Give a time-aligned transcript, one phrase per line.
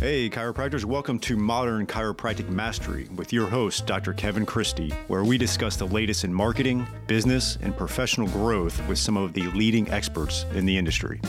[0.00, 4.14] Hey, chiropractors, welcome to Modern Chiropractic Mastery with your host, Dr.
[4.14, 9.18] Kevin Christie, where we discuss the latest in marketing, business, and professional growth with some
[9.18, 11.20] of the leading experts in the industry.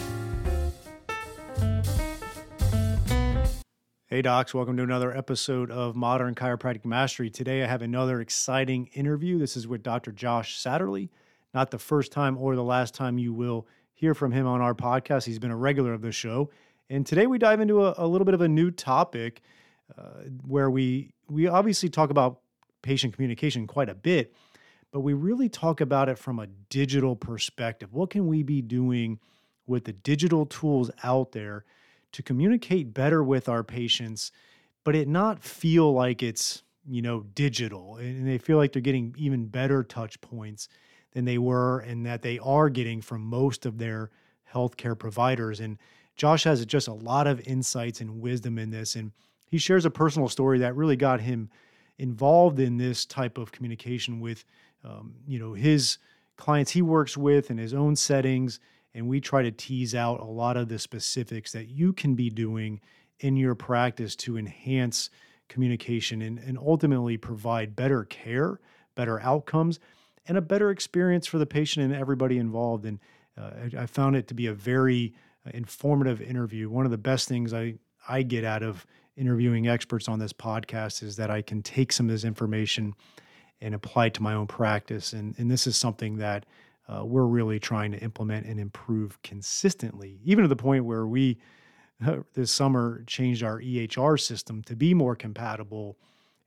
[4.08, 7.30] Hey, docs, welcome to another episode of Modern Chiropractic Mastery.
[7.30, 9.38] Today I have another exciting interview.
[9.38, 10.14] This is with Dr.
[10.14, 11.10] Josh Satterlee.
[11.54, 14.74] Not the first time or the last time you will hear from him on our
[14.74, 15.26] podcast.
[15.26, 16.50] He's been a regular of the show
[16.92, 19.42] and today we dive into a, a little bit of a new topic
[19.98, 22.42] uh, where we we obviously talk about
[22.82, 24.36] patient communication quite a bit,
[24.92, 27.94] but we really talk about it from a digital perspective.
[27.94, 29.20] What can we be doing
[29.66, 31.64] with the digital tools out there
[32.12, 34.34] to communicate better with our patients,
[34.84, 39.16] but it not feel like it's you know digital and they feel like they're getting
[39.18, 40.68] even better touch points
[41.14, 44.10] than they were and that they are getting from most of their
[44.54, 45.78] healthcare providers and
[46.22, 48.96] Josh has just a lot of insights and wisdom in this.
[48.96, 49.12] And
[49.50, 51.50] he shares a personal story that really got him
[51.98, 54.46] involved in this type of communication with,
[54.84, 55.98] um, you know, his
[56.38, 58.60] clients he works with in his own settings.
[58.94, 62.30] And we try to tease out a lot of the specifics that you can be
[62.30, 62.82] doing
[63.22, 65.10] in your practice to enhance
[65.48, 68.60] communication and, and ultimately provide better care,
[68.94, 69.80] better outcomes,
[70.28, 72.86] and a better experience for the patient and everybody involved.
[72.86, 73.00] And
[73.36, 75.16] uh, I, I found it to be a very
[75.54, 76.70] informative interview.
[76.70, 77.76] One of the best things I,
[78.08, 82.08] I get out of interviewing experts on this podcast is that I can take some
[82.08, 82.94] of this information
[83.62, 85.14] and apply it to my own practice.
[85.14, 86.46] And, and this is something that
[86.88, 91.38] uh, we're really trying to implement and improve consistently, even to the point where we
[92.06, 95.98] uh, this summer changed our EHR system to be more compatible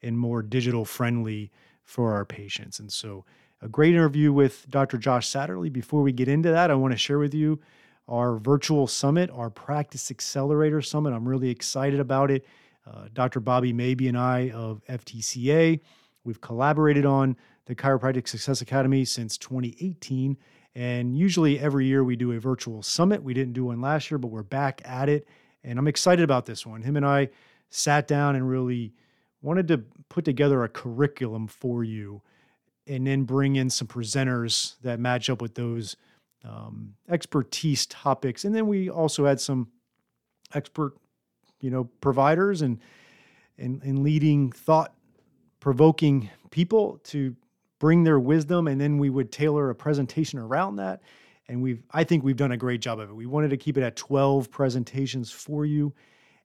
[0.03, 1.50] and more digital friendly
[1.83, 2.78] for our patients.
[2.78, 3.25] And so,
[3.62, 4.98] a great interview with Dr.
[4.98, 5.72] Josh Satterlee.
[5.72, 7.61] Before we get into that, I want to share with you
[8.08, 11.12] our virtual summit, our Practice Accelerator Summit.
[11.12, 12.44] I'm really excited about it.
[12.86, 13.41] Uh, Dr.
[13.41, 15.80] Bobby Maybe and I of FTCA,
[16.25, 20.37] we've collaborated on the Chiropractic Success Academy since 2018.
[20.75, 23.22] And usually every year we do a virtual summit.
[23.22, 25.26] We didn't do one last year, but we're back at it.
[25.62, 26.82] And I'm excited about this one.
[26.82, 27.31] Him and I
[27.70, 28.93] sat down and really
[29.41, 29.78] wanted to
[30.09, 32.22] put together a curriculum for you
[32.87, 35.97] and then bring in some presenters that match up with those
[36.49, 39.69] um, expertise topics, and then we also had some
[40.55, 40.94] expert,
[41.60, 42.78] you know, providers and
[43.56, 44.94] and, and leading thought
[45.60, 47.37] provoking people to
[47.78, 51.03] bring their wisdom, and then we would tailor a presentation around that.
[51.49, 53.15] And we've, I think we've done a great job of it.
[53.15, 55.93] We wanted to keep it at 12 presentations for you.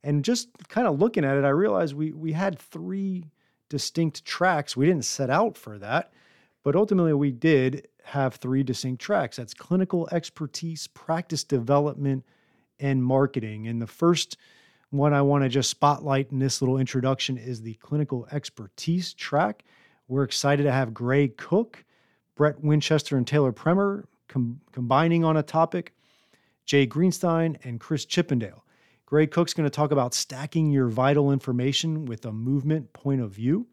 [0.03, 3.25] And just kind of looking at it, I realized we we had three
[3.69, 4.75] distinct tracks.
[4.75, 6.13] We didn't set out for that,
[6.63, 12.25] but ultimately we did have three distinct tracks that's clinical expertise, practice development,
[12.79, 13.67] and marketing.
[13.67, 14.37] And the first
[14.89, 19.63] one I want to just spotlight in this little introduction is the clinical expertise track.
[20.07, 21.85] We're excited to have Gray Cook,
[22.35, 25.93] Brett Winchester, and Taylor Premer com- combining on a topic,
[26.65, 28.63] Jay Greenstein, and Chris Chippendale.
[29.05, 33.31] Gray Cook's going to talk about stacking your vital information with a movement point of
[33.31, 33.67] view.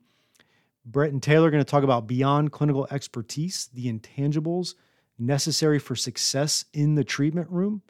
[0.87, 4.75] Brett and Taylor are going to talk about beyond clinical expertise, the intangibles
[5.19, 7.83] necessary for success in the treatment room.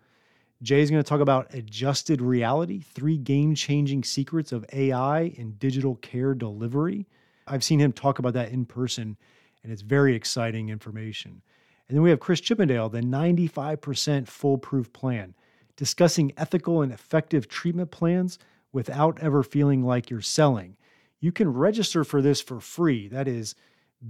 [0.63, 5.59] Jay is going to talk about adjusted reality, three game changing secrets of AI and
[5.59, 7.07] digital care delivery.
[7.47, 9.19] I've seen him talk about that in person,
[9.63, 11.43] and it's very exciting information.
[11.89, 15.35] And then we have Chris Chippendale, the 95% foolproof plan,
[15.77, 18.39] discussing ethical and effective treatment plans
[18.73, 20.79] without ever feeling like you're selling
[21.27, 23.09] you can register for this for free.
[23.09, 23.57] That is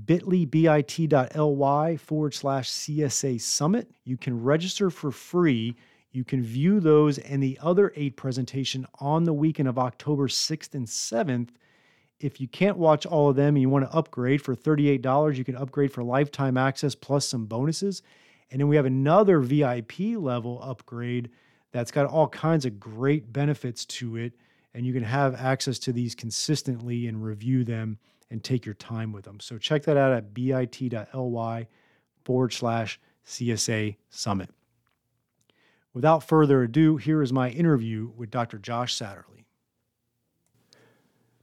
[0.04, 3.90] bit.ly, bit.ly forward slash CSA summit.
[4.04, 5.76] You can register for free.
[6.12, 10.74] You can view those and the other eight presentation on the weekend of October 6th
[10.74, 11.48] and 7th.
[12.20, 15.44] If you can't watch all of them and you want to upgrade for $38, you
[15.44, 18.02] can upgrade for lifetime access plus some bonuses.
[18.50, 21.30] And then we have another VIP level upgrade
[21.72, 24.34] that's got all kinds of great benefits to it
[24.76, 27.98] and you can have access to these consistently and review them
[28.30, 29.40] and take your time with them.
[29.40, 31.66] So check that out at bit.ly
[32.26, 34.50] forward slash CSA Summit.
[35.94, 38.58] Without further ado, here is my interview with Dr.
[38.58, 39.46] Josh Satterlee.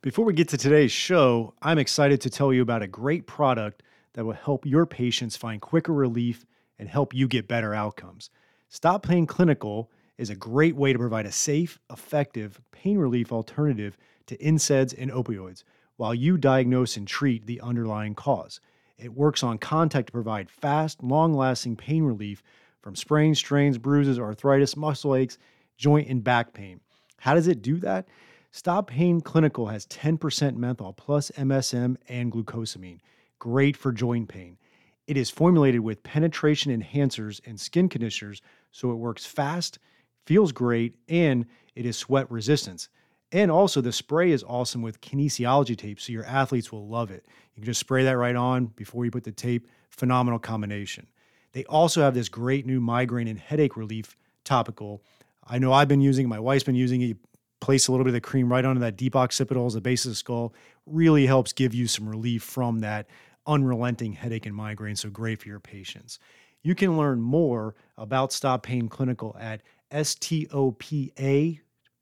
[0.01, 3.81] Before we get to today's show, I'm excited to tell you about a great product
[4.13, 6.45] that will help your patients find quicker relief
[6.77, 8.29] and help you get better outcomes.
[8.69, 9.89] Stop Pain Clinical
[10.23, 15.11] is a great way to provide a safe, effective pain relief alternative to NSAIDs and
[15.11, 15.63] opioids
[15.97, 18.61] while you diagnose and treat the underlying cause.
[18.97, 22.41] It works on contact to provide fast, long lasting pain relief
[22.81, 25.37] from sprains, strains, bruises, arthritis, muscle aches,
[25.77, 26.79] joint, and back pain.
[27.17, 28.07] How does it do that?
[28.51, 32.99] Stop Pain Clinical has 10% menthol plus MSM and glucosamine.
[33.39, 34.57] Great for joint pain.
[35.05, 38.41] It is formulated with penetration enhancers and skin conditioners,
[38.71, 39.79] so it works fast,
[40.25, 42.89] feels great, and it is sweat resistance.
[43.31, 47.25] And also, the spray is awesome with kinesiology tape, so your athletes will love it.
[47.55, 49.67] You can just spray that right on before you put the tape.
[49.89, 51.07] Phenomenal combination.
[51.51, 55.03] They also have this great new migraine and headache relief topical.
[55.45, 57.05] I know I've been using it, my wife's been using it.
[57.05, 57.15] You
[57.59, 60.05] place a little bit of the cream right onto that deep occipital as the base
[60.05, 60.53] of the skull.
[60.85, 63.07] Really helps give you some relief from that
[63.47, 64.95] unrelenting headache and migraine.
[64.95, 66.19] So great for your patients.
[66.61, 69.61] You can learn more about Stop Pain Clinical at
[69.93, 71.59] stopa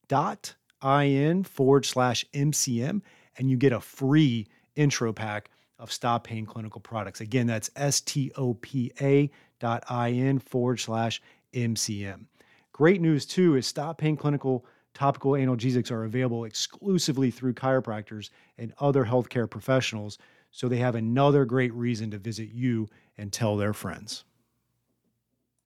[0.08, 3.02] dot in forward slash MCM,
[3.38, 7.22] and you get a free intro pack of Stop Pain Clinical products.
[7.22, 9.30] Again, that's stopa
[9.60, 11.22] dot in forward slash
[11.54, 12.26] MCM.
[12.72, 18.74] Great news too is Stop Pain Clinical topical analgesics are available exclusively through chiropractors and
[18.80, 20.18] other healthcare professionals,
[20.52, 24.26] so they have another great reason to visit you and tell their friends.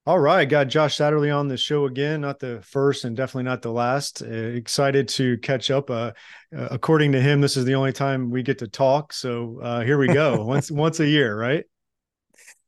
[0.07, 3.63] All right, got Josh Satterlee on the show again, not the first and definitely not
[3.63, 4.21] the last.
[4.21, 5.89] Uh, excited to catch up.
[5.89, 6.11] Uh,
[6.55, 9.81] uh, according to him, this is the only time we get to talk, so uh,
[9.81, 10.45] here we go.
[10.45, 11.63] once once a year, right?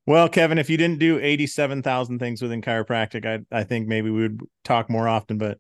[0.08, 4.10] Well, Kevin, if you didn't do eighty-seven thousand things within chiropractic, I I think maybe
[4.10, 5.38] we would talk more often.
[5.38, 5.60] But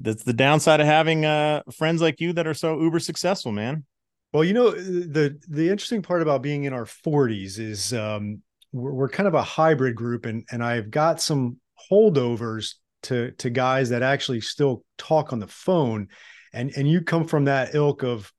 [0.00, 3.84] that's the downside of having uh, friends like you that are so uber successful, man.
[4.32, 8.40] Well, you know the the interesting part about being in our forties is um,
[8.74, 11.58] we're, we're kind of a hybrid group, and and I've got some
[11.90, 12.74] holdovers
[13.04, 16.08] to to guys that actually still talk on the phone,
[16.52, 18.30] and and you come from that ilk of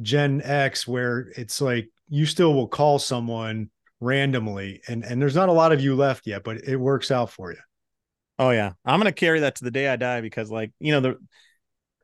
[0.00, 3.70] Gen X where it's like you still will call someone
[4.00, 7.30] randomly, and and there's not a lot of you left yet, but it works out
[7.30, 7.58] for you.
[8.38, 11.00] Oh yeah, I'm gonna carry that to the day I die because like you know
[11.00, 11.16] there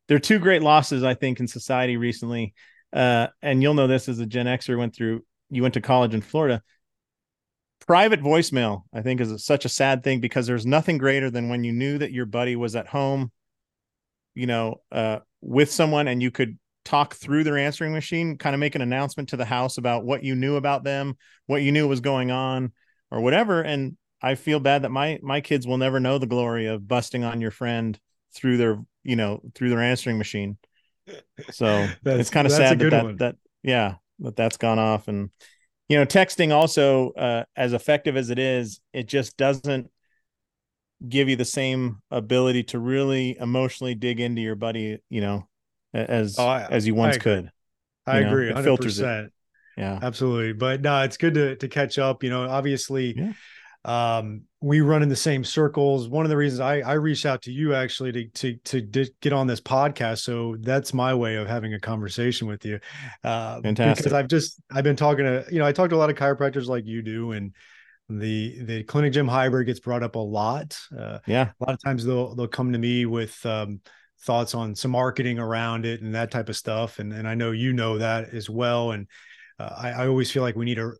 [0.08, 2.54] there are two great losses I think in society recently,
[2.92, 5.24] uh, and you'll know this as a Gen Xer went through.
[5.50, 6.62] You went to college in Florida
[7.88, 11.64] private voicemail i think is such a sad thing because there's nothing greater than when
[11.64, 13.32] you knew that your buddy was at home
[14.34, 18.60] you know uh, with someone and you could talk through their answering machine kind of
[18.60, 21.88] make an announcement to the house about what you knew about them what you knew
[21.88, 22.72] was going on
[23.10, 23.62] or whatever.
[23.62, 27.24] And i feel bad that my my kids will never know the glory of busting
[27.24, 27.98] on your friend
[28.34, 30.58] through their you know through their answering machine.
[31.50, 35.30] So it's kind of sad that that, that yeah that that's gone off and
[35.88, 39.90] you know texting also uh, as effective as it is it just doesn't
[41.08, 45.46] give you the same ability to really emotionally dig into your buddy you know
[45.94, 47.52] as oh, I, as you once I could
[48.06, 48.64] i agree 100%.
[48.64, 49.32] filters it.
[49.76, 53.32] yeah absolutely but no it's good to to catch up you know obviously yeah
[53.88, 56.08] um, we run in the same circles.
[56.08, 59.10] One of the reasons I, I reached out to you actually to, to, to di-
[59.22, 60.18] get on this podcast.
[60.18, 62.80] So that's my way of having a conversation with you.
[63.24, 64.04] Uh, Fantastic.
[64.04, 66.16] Because I've just, I've been talking to, you know, I talk to a lot of
[66.16, 67.54] chiropractors like you do, and
[68.10, 70.78] the, the clinic gym hybrid gets brought up a lot.
[70.96, 71.52] Uh, yeah.
[71.58, 73.80] A lot of times they'll, they'll come to me with, um,
[74.20, 76.98] thoughts on some marketing around it and that type of stuff.
[76.98, 78.90] And, and I know, you know, that as well.
[78.90, 79.06] And,
[79.58, 80.92] uh, I, I, always feel like we need a,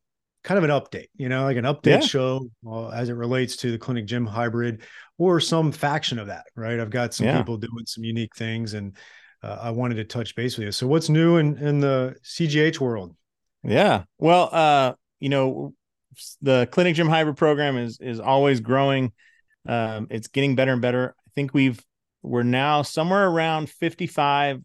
[0.45, 2.01] kind of an update, you know, like an update yeah.
[2.01, 4.83] show uh, as it relates to the clinic gym hybrid
[5.19, 6.79] or some faction of that, right?
[6.79, 7.39] I've got some yeah.
[7.39, 8.97] people doing some unique things and
[9.43, 10.73] uh, I wanted to touch base with you.
[10.73, 13.15] So what's new in, in the CGH world?
[13.63, 14.05] Yeah.
[14.19, 15.75] Well, uh, you know,
[16.41, 19.13] the clinic gym hybrid program is, is always growing.
[19.69, 21.15] Um, it's getting better and better.
[21.19, 21.83] I think we've,
[22.23, 24.63] we're now somewhere around 55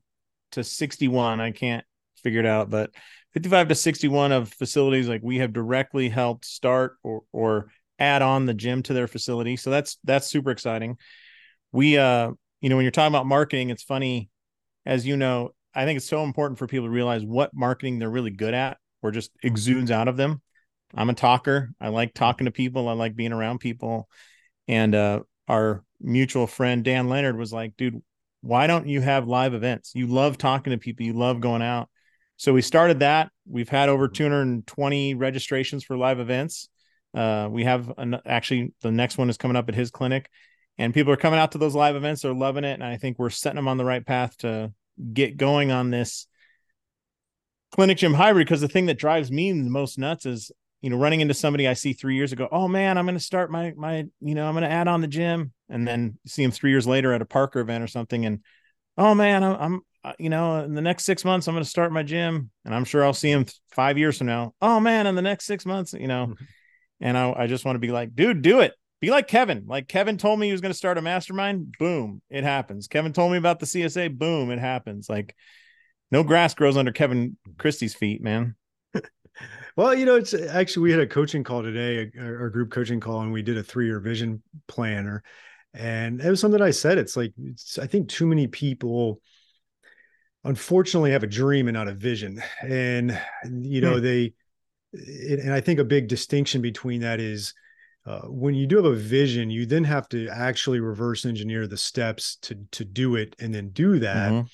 [0.53, 1.39] to 61.
[1.39, 1.83] I can't
[2.17, 2.91] figure it out, but
[3.33, 7.67] 55 to 61 of facilities like we have directly helped start or or
[7.99, 9.55] add on the gym to their facility.
[9.55, 10.97] So that's that's super exciting.
[11.71, 14.29] We uh you know when you're talking about marketing it's funny
[14.85, 18.09] as you know I think it's so important for people to realize what marketing they're
[18.09, 20.41] really good at or just exudes out of them.
[20.93, 21.71] I'm a talker.
[21.81, 22.87] I like talking to people.
[22.87, 24.07] I like being around people.
[24.67, 28.01] And uh our mutual friend Dan Leonard was like, dude,
[28.41, 29.93] why don't you have live events?
[29.95, 31.89] You love talking to people, you love going out
[32.43, 33.31] so we started that.
[33.49, 36.67] We've had over 220 registrations for live events.
[37.13, 40.29] Uh, we have an, actually the next one is coming up at his clinic,
[40.77, 42.21] and people are coming out to those live events.
[42.21, 44.73] They're loving it, and I think we're setting them on the right path to
[45.13, 46.27] get going on this
[47.71, 48.45] clinic gym hybrid.
[48.45, 51.65] Because the thing that drives me the most nuts is you know running into somebody
[51.65, 52.49] I see three years ago.
[52.51, 54.99] Oh man, I'm going to start my my you know I'm going to add on
[54.99, 58.25] the gym, and then see him three years later at a Parker event or something,
[58.25, 58.41] and
[58.97, 59.81] oh man, I'm
[60.19, 62.85] you know, in the next six months, I'm going to start my gym and I'm
[62.85, 64.53] sure I'll see him five years from now.
[64.61, 66.43] Oh man, in the next six months, you know, mm-hmm.
[67.01, 69.65] and I, I just want to be like, dude, do it be like Kevin.
[69.67, 71.75] Like Kevin told me he was going to start a mastermind.
[71.77, 72.87] Boom, it happens.
[72.87, 74.17] Kevin told me about the CSA.
[74.17, 75.09] Boom, it happens.
[75.09, 75.35] Like
[76.09, 78.55] no grass grows under Kevin Christie's feet, man.
[79.75, 83.01] well, you know, it's actually we had a coaching call today, a, a group coaching
[83.01, 85.21] call, and we did a three-year vision planner.
[85.73, 86.97] And it was something I said.
[86.97, 89.19] It's like it's, I think too many people
[90.43, 92.41] unfortunately have a dream and not a vision.
[92.61, 93.19] And
[93.49, 94.03] you know, hmm.
[94.03, 94.33] they
[94.93, 97.53] and I think a big distinction between that is
[98.05, 101.77] uh, when you do have a vision, you then have to actually reverse engineer the
[101.77, 104.31] steps to to do it and then do that.
[104.31, 104.47] Mm-hmm.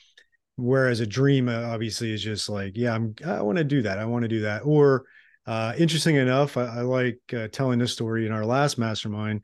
[0.63, 3.97] Whereas a dream uh, obviously is just like, yeah, I'm I want to do that,
[3.97, 4.61] I want to do that.
[4.65, 5.05] Or
[5.47, 9.41] uh, interesting enough, I, I like uh, telling this story in our last mastermind.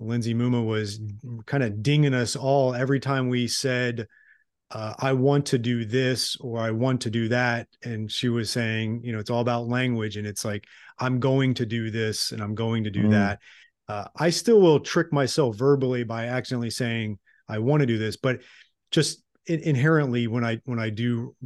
[0.00, 1.00] Lindsay Muma was
[1.46, 4.08] kind of dinging us all every time we said,
[4.70, 7.68] uh, I want to do this or I want to do that.
[7.84, 10.16] And she was saying, you know, it's all about language.
[10.16, 10.64] And it's like,
[10.98, 13.10] I'm going to do this and I'm going to do mm.
[13.10, 13.40] that.
[13.88, 17.18] Uh, I still will trick myself verbally by accidentally saying
[17.48, 18.40] I want to do this, but
[18.90, 21.36] just in- inherently when I when I do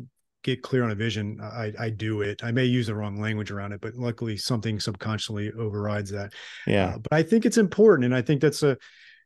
[0.45, 2.45] get clear on a vision, I, I do it.
[2.45, 6.33] I may use the wrong language around it, but luckily something subconsciously overrides that.
[6.67, 6.95] Yeah.
[6.95, 8.77] Uh, but I think it's important, and I think that's a,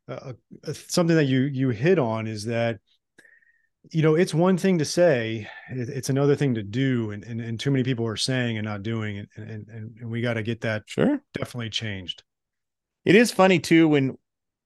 [0.07, 0.33] a,
[0.63, 2.79] a something that you you hit on is that
[3.91, 7.59] you know it's one thing to say it's another thing to do and, and, and
[7.59, 9.67] too many people are saying and not doing and and,
[9.99, 11.21] and we got to get that sure.
[11.33, 12.23] definitely changed.
[13.03, 14.17] It is funny too when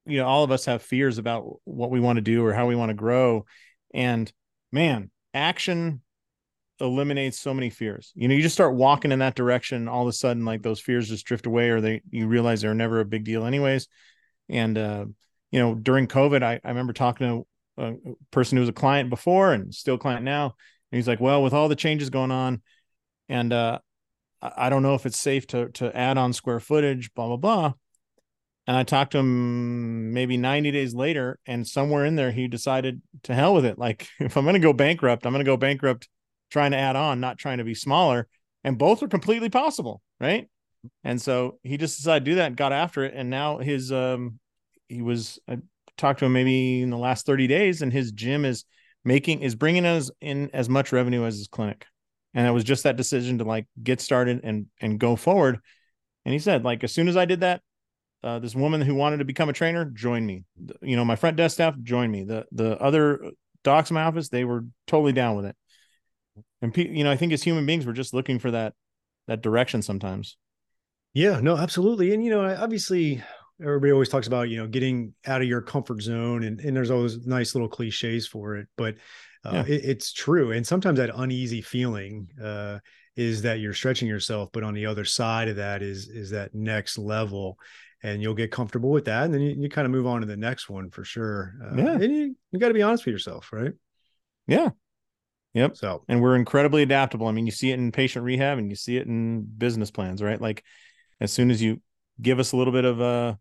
[0.05, 2.67] you know all of us have fears about what we want to do or how
[2.67, 3.45] we want to grow
[3.93, 4.31] and
[4.71, 6.01] man action
[6.79, 8.11] eliminates so many fears.
[8.15, 10.79] You know you just start walking in that direction all of a sudden like those
[10.79, 13.87] fears just drift away or they you realize they're never a big deal anyways.
[14.47, 15.05] And uh
[15.49, 17.47] you know during covid i, I remember talking to
[17.77, 17.95] a
[18.31, 20.55] person who was a client before and still client now.
[20.91, 22.61] And he's like, well, with all the changes going on,
[23.29, 23.79] and uh,
[24.41, 27.73] I don't know if it's safe to to add on square footage, blah blah blah.
[28.67, 33.01] And I talked to him maybe 90 days later, and somewhere in there, he decided
[33.23, 33.79] to hell with it.
[33.79, 36.09] Like, if I'm going to go bankrupt, I'm going to go bankrupt
[36.51, 38.27] trying to add on, not trying to be smaller.
[38.63, 40.49] And both are completely possible, right?
[41.03, 43.13] And so he just decided to do that and got after it.
[43.15, 44.39] And now his um
[44.87, 45.39] he was
[45.97, 48.65] talked to him maybe in the last 30 days and his gym is
[49.03, 51.85] making is bringing us in as much revenue as his clinic.
[52.33, 55.59] And it was just that decision to like get started and and go forward.
[56.25, 57.61] And he said like as soon as i did that
[58.23, 60.43] uh, this woman who wanted to become a trainer joined me.
[60.81, 62.23] You know my front desk staff joined me.
[62.23, 63.31] The the other
[63.63, 65.55] docs in my office they were totally down with it.
[66.61, 68.73] And you know i think as human beings we're just looking for that
[69.27, 70.37] that direction sometimes.
[71.13, 72.13] Yeah no absolutely.
[72.13, 73.23] And you know I, obviously
[73.61, 76.91] everybody always talks about you know getting out of your comfort zone and, and there's
[76.91, 78.95] always nice little cliches for it but
[79.45, 79.75] uh, yeah.
[79.75, 82.77] it, it's true and sometimes that uneasy feeling uh,
[83.15, 86.53] is that you're stretching yourself but on the other side of that is is that
[86.53, 87.57] next level
[88.03, 90.27] and you'll get comfortable with that and then you, you kind of move on to
[90.27, 91.93] the next one for sure uh, yeah.
[91.93, 93.71] and you, you got to be honest with yourself right?
[94.45, 94.69] Yeah.
[95.53, 96.03] Yep so.
[96.07, 98.97] and we're incredibly adaptable i mean you see it in patient rehab and you see
[98.97, 100.39] it in business plans right?
[100.39, 100.63] Like
[101.19, 101.81] as soon as you
[102.21, 103.35] give us a little bit of a uh,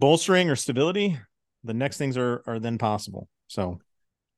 [0.00, 1.18] bolstering or stability,
[1.62, 3.28] the next things are are then possible.
[3.46, 3.80] So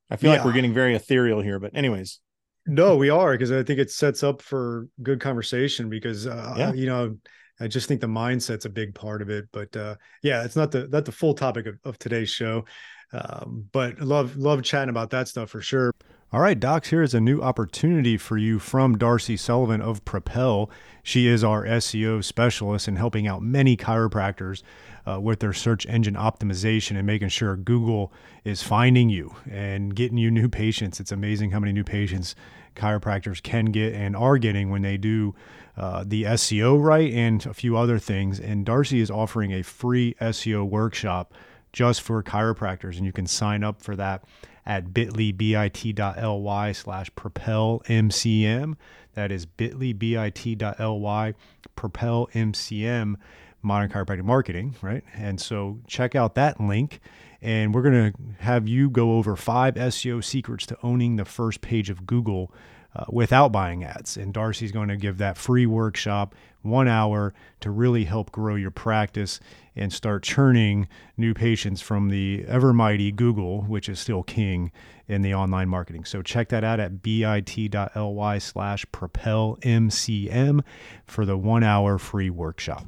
[0.09, 0.37] I feel yeah.
[0.37, 2.19] like we're getting very ethereal here, but anyways.
[2.65, 6.73] No, we are because I think it sets up for good conversation because uh, yeah.
[6.73, 7.17] you know
[7.59, 9.45] I just think the mindset's a big part of it.
[9.51, 12.65] But uh, yeah, it's not the not the full topic of, of today's show.
[13.11, 15.93] Um, but love love chatting about that stuff for sure.
[16.33, 20.67] All right, Docs, here is a new opportunity for you from Darcy Sullivan of Propel.
[21.03, 24.63] She is our SEO specialist in helping out many chiropractors
[25.05, 28.11] uh, with their search engine optimization and making sure Google
[28.43, 30.99] is finding you and getting you new patients.
[30.99, 32.33] It's amazing how many new patients
[32.75, 35.35] chiropractors can get and are getting when they do
[35.77, 38.39] uh, the SEO right and a few other things.
[38.39, 41.31] And Darcy is offering a free SEO workshop
[41.73, 44.23] just for chiropractors, and you can sign up for that
[44.65, 48.75] at bit.ly, bit.ly slash propel MCM.
[49.13, 51.33] That is bit.ly, bit.ly,
[51.75, 53.15] propel MCM,
[53.61, 55.03] modern chiropractic marketing, right?
[55.13, 56.99] And so check out that link.
[57.41, 61.59] And we're going to have you go over five SEO secrets to owning the first
[61.59, 62.53] page of Google
[62.95, 64.17] uh, without buying ads.
[64.17, 68.71] And Darcy's going to give that free workshop, one hour, to really help grow your
[68.71, 69.39] practice
[69.75, 70.87] and start churning
[71.17, 74.71] new patients from the ever mighty Google, which is still king
[75.07, 76.05] in the online marketing.
[76.05, 80.63] So check that out at bit.ly slash propelmcm
[81.05, 82.85] for the one hour free workshop.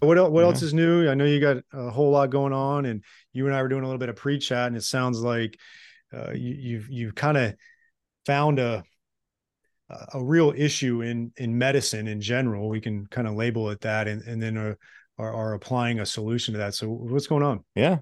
[0.00, 0.46] What else, what yeah.
[0.46, 1.08] else is new?
[1.08, 3.02] I know you got a whole lot going on, and
[3.32, 5.58] you and I were doing a little bit of pre-chat, and it sounds like
[6.14, 7.54] uh, you, you've you've kind of
[8.24, 8.84] found a
[10.12, 12.68] a real issue in in medicine in general.
[12.68, 14.76] We can kind of label it that, and and then a
[15.18, 16.74] are, are applying a solution to that.
[16.74, 17.64] So what's going on?
[17.74, 17.98] Yeah.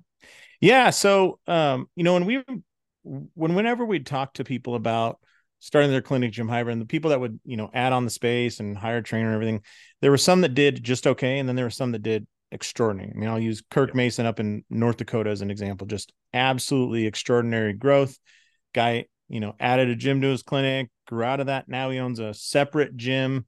[0.61, 0.91] Yeah.
[0.91, 2.43] So, um, you know, when we,
[3.03, 5.19] when whenever we'd talk to people about
[5.61, 8.11] starting their clinic gym hybrid and the people that would, you know, add on the
[8.11, 9.63] space and hire a trainer and everything,
[10.01, 11.39] there were some that did just okay.
[11.39, 13.13] And then there were some that did extraordinary.
[13.15, 17.07] I mean, I'll use Kirk Mason up in North Dakota as an example, just absolutely
[17.07, 18.19] extraordinary growth.
[18.75, 21.69] Guy, you know, added a gym to his clinic, grew out of that.
[21.69, 23.47] Now he owns a separate gym,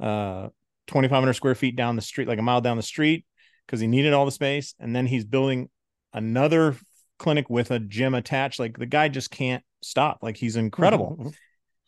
[0.00, 0.48] uh,
[0.88, 3.24] 2,500 square feet down the street, like a mile down the street,
[3.66, 4.74] because he needed all the space.
[4.78, 5.68] And then he's building
[6.12, 6.76] another
[7.18, 8.58] clinic with a gym attached.
[8.58, 10.18] Like the guy just can't stop.
[10.22, 11.32] Like he's incredible.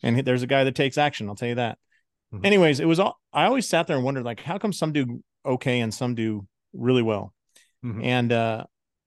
[0.02, 1.28] and there's a guy that takes action.
[1.28, 1.78] I'll tell you that.
[2.32, 2.46] Mm-hmm.
[2.46, 5.22] Anyways, it was all I always sat there and wondered, like, how come some do
[5.44, 7.32] okay and some do really well?
[7.84, 8.02] Mm-hmm.
[8.02, 8.64] And uh,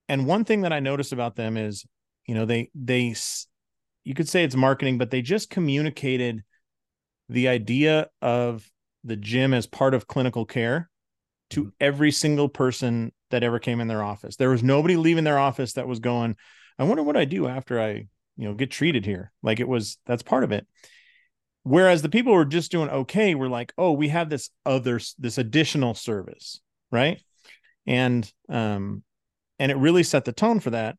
[0.08, 1.84] and one thing that I noticed about them is,
[2.26, 3.14] you know, they they
[4.04, 6.42] you could say it's marketing, but they just communicated
[7.28, 8.66] the idea of
[9.04, 10.90] the gym as part of clinical care
[11.50, 11.68] to mm-hmm.
[11.80, 14.36] every single person that ever came in their office.
[14.36, 16.36] There was nobody leaving their office that was going,
[16.78, 19.32] I wonder what I do after I, you know, get treated here.
[19.42, 20.66] Like it was that's part of it.
[21.64, 25.00] Whereas the people who were just doing okay were like, oh, we have this other
[25.18, 27.20] this additional service, right?
[27.86, 29.02] And um
[29.58, 30.96] and it really set the tone for that.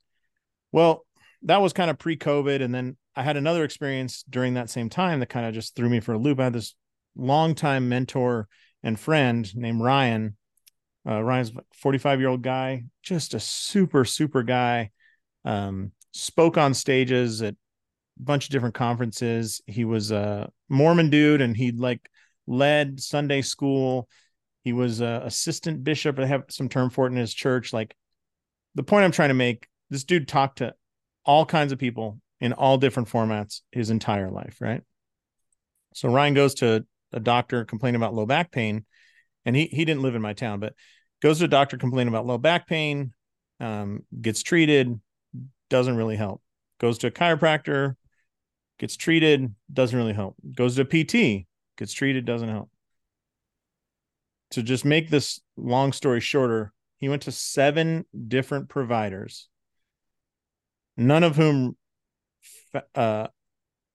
[0.71, 1.05] Well,
[1.43, 2.61] that was kind of pre-COVID.
[2.61, 5.89] And then I had another experience during that same time that kind of just threw
[5.89, 6.39] me for a loop.
[6.39, 6.75] I had this
[7.15, 8.47] longtime mentor
[8.83, 10.35] and friend named Ryan.
[11.07, 14.91] Uh, Ryan's 45 year old guy, just a super, super guy.
[15.45, 19.61] Um, spoke on stages at a bunch of different conferences.
[19.65, 22.09] He was a Mormon dude and he'd like
[22.47, 24.09] led Sunday school.
[24.63, 26.19] He was a assistant bishop.
[26.19, 27.71] I have some term for it in his church.
[27.71, 27.95] Like
[28.75, 30.73] the point I'm trying to make, this dude talked to
[31.25, 34.81] all kinds of people in all different formats his entire life, right?
[35.93, 38.85] So Ryan goes to a doctor complaining about low back pain,
[39.45, 40.73] and he he didn't live in my town, but
[41.21, 43.13] goes to a doctor complaining about low back pain,
[43.59, 44.99] um, gets treated,
[45.69, 46.41] doesn't really help.
[46.79, 47.95] Goes to a chiropractor,
[48.79, 50.35] gets treated, doesn't really help.
[50.55, 51.45] Goes to a PT,
[51.77, 52.69] gets treated, doesn't help.
[54.51, 59.47] To just make this long story shorter, he went to seven different providers,
[60.97, 61.77] none of whom
[62.95, 63.27] uh,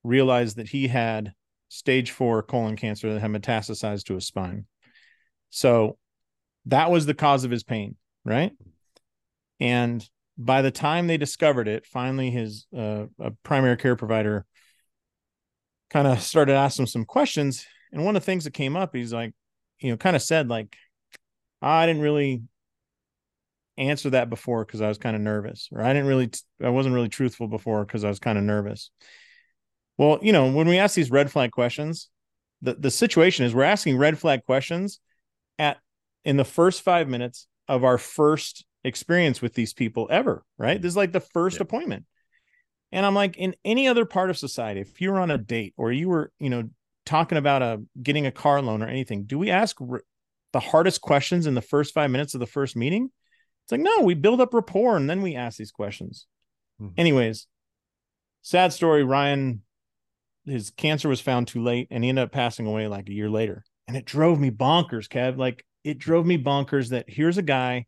[0.03, 1.33] realized that he had
[1.69, 4.65] stage four colon cancer that had metastasized to his spine.
[5.49, 5.97] So
[6.65, 8.51] that was the cause of his pain, right?
[9.59, 14.45] And by the time they discovered it, finally his uh, a primary care provider
[15.89, 17.65] kind of started asking some questions.
[17.91, 19.33] And one of the things that came up, he's like,
[19.79, 20.75] you know, kind of said like,
[21.61, 22.43] I didn't really
[23.77, 26.29] answer that before because I was kind of nervous, or I didn't really,
[26.63, 28.91] I wasn't really truthful before because I was kind of nervous.
[29.97, 32.09] Well, you know, when we ask these red flag questions,
[32.61, 34.99] the, the situation is we're asking red flag questions
[35.57, 35.77] at
[36.23, 40.81] in the first five minutes of our first experience with these people ever, right?
[40.81, 41.63] This is like the first yeah.
[41.63, 42.05] appointment.
[42.91, 45.73] And I'm like, in any other part of society, if you were on a date
[45.77, 46.69] or you were, you know,
[47.05, 49.77] talking about a getting a car loan or anything, do we ask
[50.53, 53.11] the hardest questions in the first five minutes of the first meeting?
[53.63, 56.27] It's like, no, we build up rapport and then we ask these questions.
[56.81, 56.93] Mm-hmm.
[56.97, 57.47] Anyways,
[58.43, 59.03] sad story.
[59.03, 59.61] Ryan
[60.45, 63.29] his cancer was found too late and he ended up passing away like a year
[63.29, 63.63] later.
[63.87, 65.37] And it drove me bonkers, Kev.
[65.37, 67.85] Like it drove me bonkers that here's a guy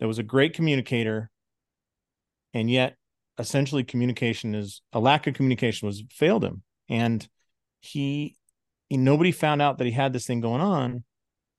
[0.00, 1.30] that was a great communicator,
[2.54, 2.96] and yet
[3.38, 6.62] essentially communication is a lack of communication was failed him.
[6.88, 7.26] And
[7.80, 8.36] he,
[8.88, 11.04] he nobody found out that he had this thing going on,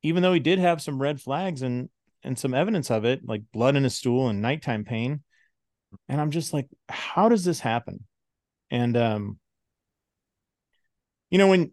[0.02, 1.90] even though he did have some red flags and
[2.24, 5.24] and some evidence of it, like blood in his stool and nighttime pain.
[6.10, 8.06] And I'm just like, how does this happen?
[8.70, 9.40] And um,
[11.30, 11.72] you know, when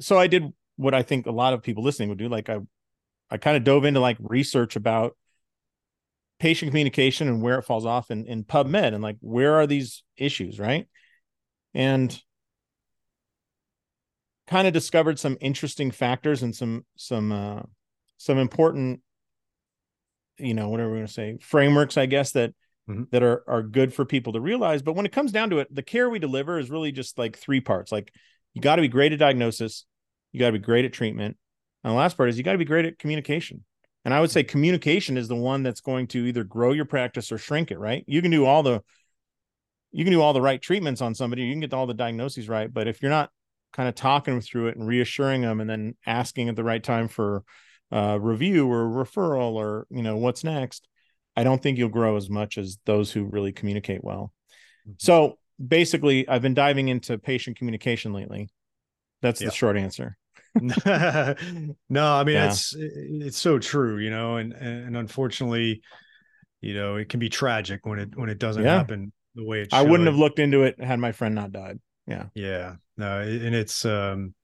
[0.00, 2.28] so I did what I think a lot of people listening would do.
[2.28, 2.58] Like I
[3.30, 5.16] I kind of dove into like research about
[6.38, 10.02] patient communication and where it falls off in, in PubMed and like where are these
[10.16, 10.88] issues, right?
[11.74, 12.18] And
[14.50, 17.60] kind of discovered some interesting factors and some some uh
[18.16, 19.00] some important
[20.38, 22.52] you know whatever we're going to say frameworks i guess that
[22.88, 23.04] mm-hmm.
[23.12, 25.72] that are are good for people to realize but when it comes down to it
[25.72, 28.12] the care we deliver is really just like three parts like
[28.54, 29.84] you got to be great at diagnosis,
[30.32, 31.36] you got to be great at treatment.
[31.82, 33.64] And the last part is you got to be great at communication.
[34.04, 37.30] And I would say communication is the one that's going to either grow your practice
[37.30, 38.04] or shrink it, right?
[38.06, 38.82] You can do all the
[39.92, 42.48] you can do all the right treatments on somebody, you can get all the diagnoses
[42.48, 43.30] right, but if you're not
[43.72, 47.08] kind of talking through it and reassuring them and then asking at the right time
[47.08, 47.42] for
[47.92, 50.88] uh, review or referral or you know what's next,
[51.36, 54.32] I don't think you'll grow as much as those who really communicate well.
[54.86, 54.92] Mm-hmm.
[54.98, 58.48] So basically I've been diving into patient communication lately.
[59.22, 60.16] That's the short answer.
[60.60, 61.34] no,
[61.88, 62.48] I mean yeah.
[62.48, 65.82] it's it's so true, you know, and and unfortunately,
[66.60, 68.78] you know, it can be tragic when it when it doesn't yeah.
[68.78, 69.64] happen the way it.
[69.70, 69.74] Should.
[69.74, 71.78] I wouldn't have looked into it had my friend not died.
[72.06, 74.34] Yeah, yeah, no, and it's um,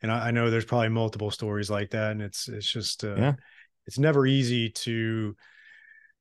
[0.00, 3.16] and I, I know there's probably multiple stories like that, and it's it's just uh,
[3.16, 3.34] yeah,
[3.86, 5.36] it's never easy to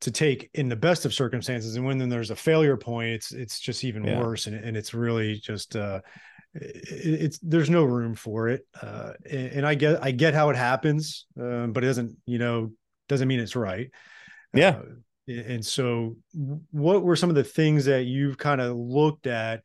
[0.02, 3.32] to take in the best of circumstances and when then there's a failure point it's
[3.32, 4.20] it's just even yeah.
[4.20, 6.00] worse and, and it's really just uh
[6.54, 10.56] it's there's no room for it uh and, and i get i get how it
[10.56, 12.72] happens um, but it doesn't you know
[13.08, 13.90] doesn't mean it's right
[14.54, 14.84] yeah uh,
[15.32, 16.18] and so
[16.72, 19.62] what were some of the things that you've kind of looked at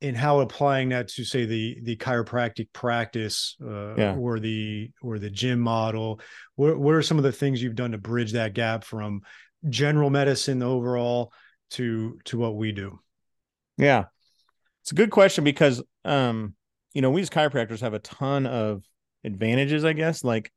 [0.00, 4.14] in how applying that to say the the chiropractic practice uh, yeah.
[4.16, 6.20] or the or the gym model
[6.56, 9.20] what, what are some of the things you've done to bridge that gap from
[9.68, 11.32] general medicine overall
[11.70, 12.98] to to what we do.
[13.76, 14.04] Yeah.
[14.82, 16.54] It's a good question because um
[16.94, 18.82] you know we as chiropractors have a ton of
[19.24, 20.24] advantages i guess.
[20.24, 20.50] Like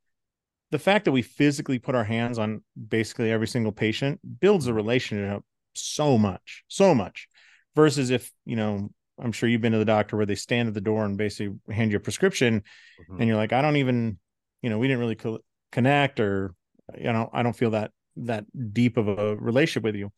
[0.72, 4.74] the fact that we physically put our hands on basically every single patient builds a
[4.74, 5.44] relationship
[5.76, 7.28] so much so much
[7.76, 8.90] versus if you know
[9.20, 11.56] i'm sure you've been to the doctor where they stand at the door and basically
[11.72, 13.20] hand you a prescription mm-hmm.
[13.20, 14.18] and you're like i don't even
[14.64, 15.40] you know we didn't really co-
[15.72, 16.54] connect or
[16.98, 20.12] you know i don't feel that that deep of a relationship with you.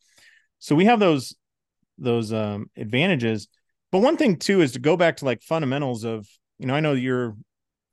[0.58, 1.34] So we have those
[1.98, 3.48] those um, advantages.
[3.90, 6.26] But one thing too is to go back to like fundamentals of
[6.58, 7.36] you know I know you're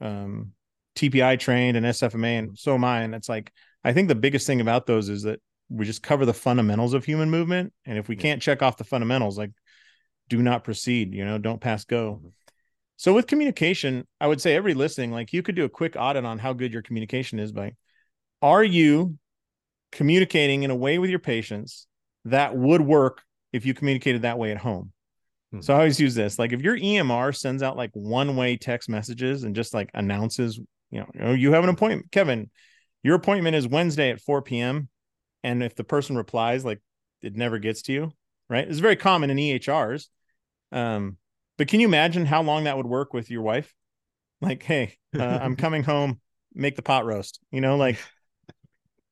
[0.01, 0.51] um,
[0.95, 3.51] TPI trained and SFMA and so am I, and it's like
[3.83, 5.39] I think the biggest thing about those is that
[5.69, 8.83] we just cover the fundamentals of human movement, and if we can't check off the
[8.83, 9.51] fundamentals, like
[10.29, 12.15] do not proceed, you know, don't pass go.
[12.19, 12.29] Mm-hmm.
[12.95, 16.25] So with communication, I would say every listening, like you could do a quick audit
[16.25, 17.73] on how good your communication is by
[18.41, 19.17] are you
[19.93, 21.87] communicating in a way with your patients
[22.25, 24.91] that would work if you communicated that way at home.
[25.51, 25.61] Hmm.
[25.61, 26.39] So I always use this.
[26.39, 30.99] Like if your EMR sends out like one-way text messages and just like announces, you
[30.99, 32.49] know, you, you have an appointment, Kevin,
[33.03, 34.89] your appointment is Wednesday at 4 p.m.
[35.43, 36.81] And if the person replies, like
[37.21, 38.11] it never gets to you,
[38.49, 38.67] right?
[38.67, 40.07] It's very common in EHRs.
[40.71, 41.17] Um,
[41.57, 43.73] but can you imagine how long that would work with your wife?
[44.41, 46.19] Like, hey, uh, I'm coming home,
[46.53, 47.99] make the pot roast, you know, like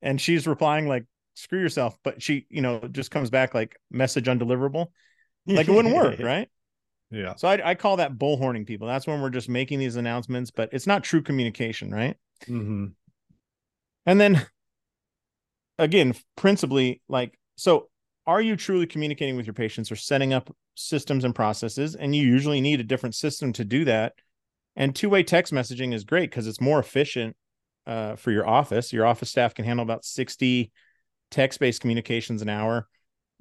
[0.01, 4.25] and she's replying like screw yourself but she you know just comes back like message
[4.25, 4.87] undeliverable.
[5.47, 6.49] Like it wouldn't work right?
[7.09, 7.35] Yeah.
[7.35, 8.87] So I, I call that bullhorning people.
[8.87, 12.15] That's when we're just making these announcements but it's not true communication right?
[12.47, 12.87] Mm-hmm.
[14.07, 14.47] and then
[15.77, 17.89] again principally like so
[18.27, 21.95] are you truly communicating with your patients or setting up systems and processes?
[21.95, 24.13] And you usually need a different system to do that.
[24.75, 27.35] And two-way text messaging is great because it's more efficient
[27.91, 28.93] uh, for your office.
[28.93, 30.71] Your office staff can handle about 60
[31.29, 32.87] text based communications an hour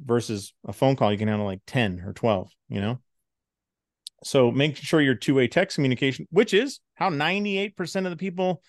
[0.05, 1.13] versus a phone call.
[1.13, 2.99] You can handle like 10 or 12, you know?
[4.25, 8.61] So make sure your two way text communication, which is how 98% of the people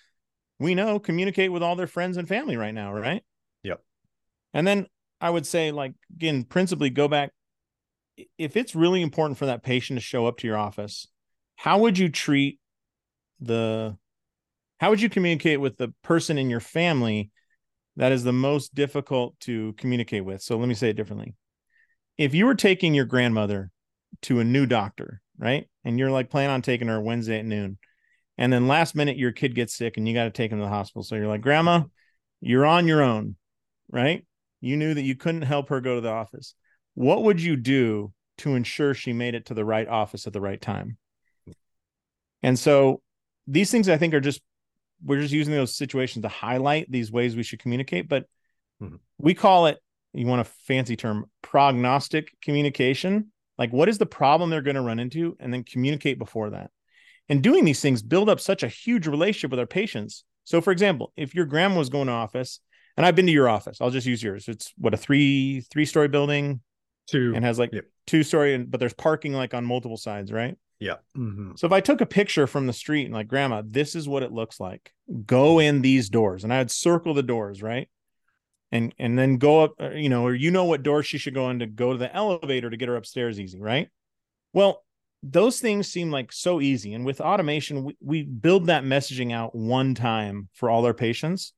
[0.59, 3.23] we know communicate with all their friends and family right now, right?
[3.63, 3.81] Yep.
[4.53, 4.85] And then
[5.19, 7.31] I would say, like, again, principally go back.
[8.37, 11.07] If it's really important for that patient to show up to your office,
[11.55, 12.59] how would you treat
[13.39, 13.97] the
[14.81, 17.29] how would you communicate with the person in your family
[17.97, 20.41] that is the most difficult to communicate with?
[20.41, 21.35] So let me say it differently.
[22.17, 23.69] If you were taking your grandmother
[24.23, 25.69] to a new doctor, right?
[25.85, 27.77] And you're like planning on taking her Wednesday at noon.
[28.39, 30.63] And then last minute your kid gets sick and you got to take him to
[30.63, 31.03] the hospital.
[31.03, 31.83] So you're like, "Grandma,
[32.39, 33.35] you're on your own."
[33.87, 34.25] Right?
[34.61, 36.55] You knew that you couldn't help her go to the office.
[36.95, 40.41] What would you do to ensure she made it to the right office at the
[40.41, 40.97] right time?
[42.41, 43.03] And so
[43.45, 44.41] these things I think are just
[45.03, 48.25] we're just using those situations to highlight these ways we should communicate but
[48.81, 48.95] mm-hmm.
[49.17, 49.79] we call it
[50.13, 53.31] you want a fancy term prognostic communication.
[53.57, 56.71] Like what is the problem they're going to run into and then communicate before that.
[57.29, 60.23] And doing these things build up such a huge relationship with our patients.
[60.43, 62.59] So for example if your grandma was going to office
[62.97, 64.47] and i've been to your office i'll just use yours.
[64.47, 66.61] It's what a three three story building?
[67.07, 67.33] Two.
[67.35, 67.85] And has like yep.
[68.07, 70.95] two story and but there's parking like on multiple sides right yeah.
[71.15, 71.51] Mm-hmm.
[71.57, 74.23] So if I took a picture from the street and like, grandma, this is what
[74.23, 74.91] it looks like.
[75.27, 77.87] Go in these doors, and I would circle the doors, right?
[78.71, 81.35] And and then go up, uh, you know, or you know what door she should
[81.35, 83.89] go in to go to the elevator to get her upstairs easy, right?
[84.53, 84.83] Well,
[85.21, 89.53] those things seem like so easy, and with automation, we, we build that messaging out
[89.53, 91.53] one time for all our patients,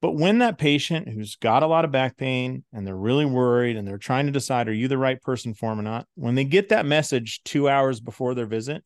[0.00, 3.76] but when that patient who's got a lot of back pain and they're really worried
[3.76, 6.06] and they're trying to decide, are you the right person for them or not?
[6.14, 8.82] When they get that message two hours before their visit,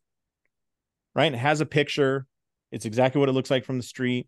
[1.14, 1.32] right?
[1.32, 2.26] It has a picture,
[2.72, 4.26] it's exactly what it looks like from the street,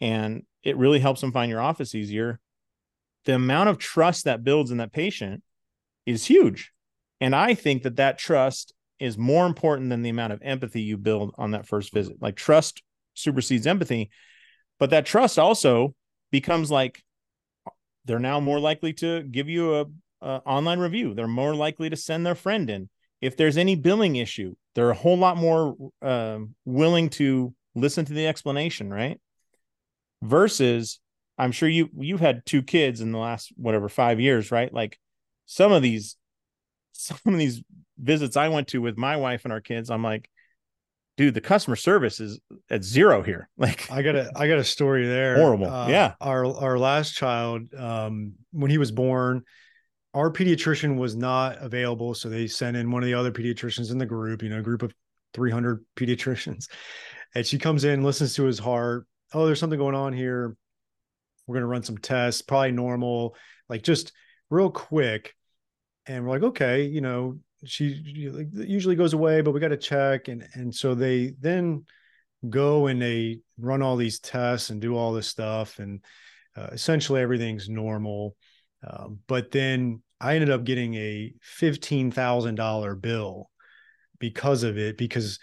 [0.00, 2.40] and it really helps them find your office easier.
[3.24, 5.42] The amount of trust that builds in that patient
[6.04, 6.72] is huge.
[7.20, 10.96] And I think that that trust is more important than the amount of empathy you
[10.96, 12.16] build on that first visit.
[12.20, 12.82] Like trust
[13.14, 14.10] supersedes empathy,
[14.78, 15.94] but that trust also
[16.30, 17.02] becomes like
[18.04, 19.86] they're now more likely to give you a,
[20.22, 21.14] a online review.
[21.14, 22.88] They're more likely to send their friend in.
[23.20, 28.12] If there's any billing issue, they're a whole lot more uh, willing to listen to
[28.12, 29.20] the explanation, right?
[30.22, 31.00] Versus,
[31.38, 34.72] I'm sure you you've had two kids in the last whatever five years, right?
[34.72, 34.98] Like
[35.46, 36.16] some of these,
[36.92, 37.62] some of these
[37.98, 40.30] visits I went to with my wife and our kids, I'm like,
[41.16, 43.48] dude, the customer service is at zero here.
[43.58, 45.36] Like I got a I got a story there.
[45.36, 45.68] Horrible.
[45.68, 46.14] Uh, yeah.
[46.20, 49.42] Our our last child, um, when he was born,
[50.14, 52.14] our pediatrician was not available.
[52.14, 54.62] So they sent in one of the other pediatricians in the group, you know, a
[54.62, 54.94] group of
[55.34, 56.68] 300 pediatricians.
[57.34, 59.06] And she comes in, listens to his heart.
[59.34, 60.56] Oh, there's something going on here.
[61.46, 63.36] We're going to run some tests, probably normal,
[63.68, 64.12] like just
[64.48, 65.34] real quick.
[66.06, 68.00] And we're like, okay, you know, she
[68.52, 70.28] usually goes away, but we got to check.
[70.28, 71.84] And and so they then
[72.48, 76.04] go and they run all these tests and do all this stuff, and
[76.56, 78.36] uh, essentially everything's normal.
[78.86, 83.50] Um, but then I ended up getting a fifteen thousand dollar bill
[84.18, 85.38] because of it because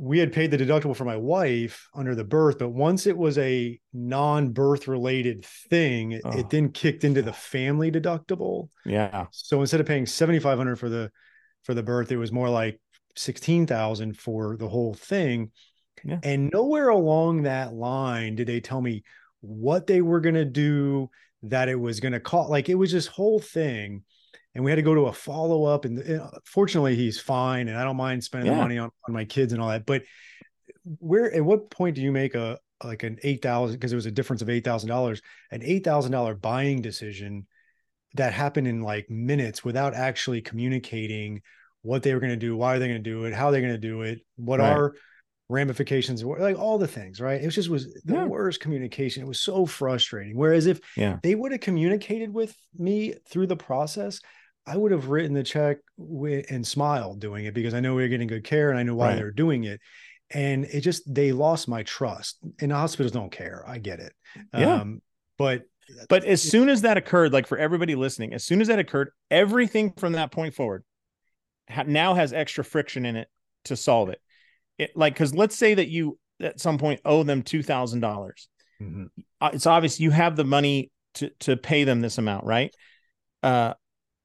[0.00, 3.36] we had paid the deductible for my wife under the birth, but once it was
[3.36, 6.38] a non-birth related thing, oh.
[6.38, 8.70] it then kicked into the family deductible.
[8.86, 9.26] Yeah.
[9.30, 11.10] So instead of paying 7,500 for the
[11.64, 12.10] for the birth.
[12.12, 12.80] It was more like
[13.16, 15.50] 16,000 for the whole thing.
[16.04, 16.18] Yeah.
[16.22, 19.04] And nowhere along that line did they tell me
[19.40, 21.10] what they were going to do,
[21.42, 22.50] that it was going to cost.
[22.50, 24.04] Like it was this whole thing.
[24.54, 25.84] And we had to go to a follow up.
[25.84, 27.68] And fortunately, he's fine.
[27.68, 28.56] And I don't mind spending yeah.
[28.56, 29.86] the money on, on my kids and all that.
[29.86, 30.02] But
[30.98, 34.10] where, at what point do you make a, like an 8,000, because it was a
[34.10, 35.20] difference of $8,000,
[35.52, 37.46] an $8,000 buying decision
[38.14, 41.42] that happened in like minutes without actually communicating
[41.82, 43.60] what they were going to do, why are they going to do it, how they're
[43.60, 44.72] going to do it, what right.
[44.72, 44.94] are
[45.48, 47.40] ramifications, like all the things, right?
[47.40, 48.24] It was just was the yeah.
[48.24, 49.22] worst communication.
[49.22, 50.36] It was so frustrating.
[50.36, 51.18] Whereas if yeah.
[51.22, 54.20] they would have communicated with me through the process,
[54.66, 58.08] I would have written the check and smiled doing it because I know we are
[58.08, 59.16] getting good care and I know why right.
[59.16, 59.80] they're doing it.
[60.32, 62.38] And it just they lost my trust.
[62.60, 63.64] And hospitals don't care.
[63.66, 64.12] I get it.
[64.54, 64.74] Yeah.
[64.74, 65.02] Um,
[65.38, 65.62] but
[66.08, 69.10] but as soon as that occurred, like for everybody listening, as soon as that occurred,
[69.30, 70.84] everything from that point forward
[71.86, 73.28] now has extra friction in it
[73.64, 74.20] to solve it.
[74.78, 78.48] It like because let's say that you at some point owe them two thousand dollars.
[78.80, 79.06] Mm-hmm.
[79.40, 82.74] Uh, it's obvious you have the money to to pay them this amount, right?
[83.42, 83.74] Uh,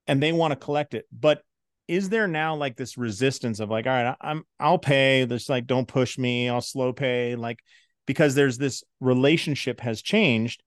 [0.06, 1.42] and they want to collect it, but
[1.88, 5.24] is there now like this resistance of like, all right, I'm I'll pay.
[5.24, 6.48] This like, don't push me.
[6.48, 7.36] I'll slow pay.
[7.36, 7.60] Like,
[8.06, 10.62] because there's this relationship has changed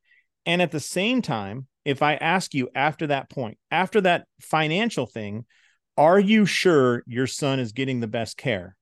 [0.50, 5.06] and at the same time, if I ask you after that point, after that financial
[5.06, 5.46] thing,
[5.96, 8.76] are you sure your son is getting the best care?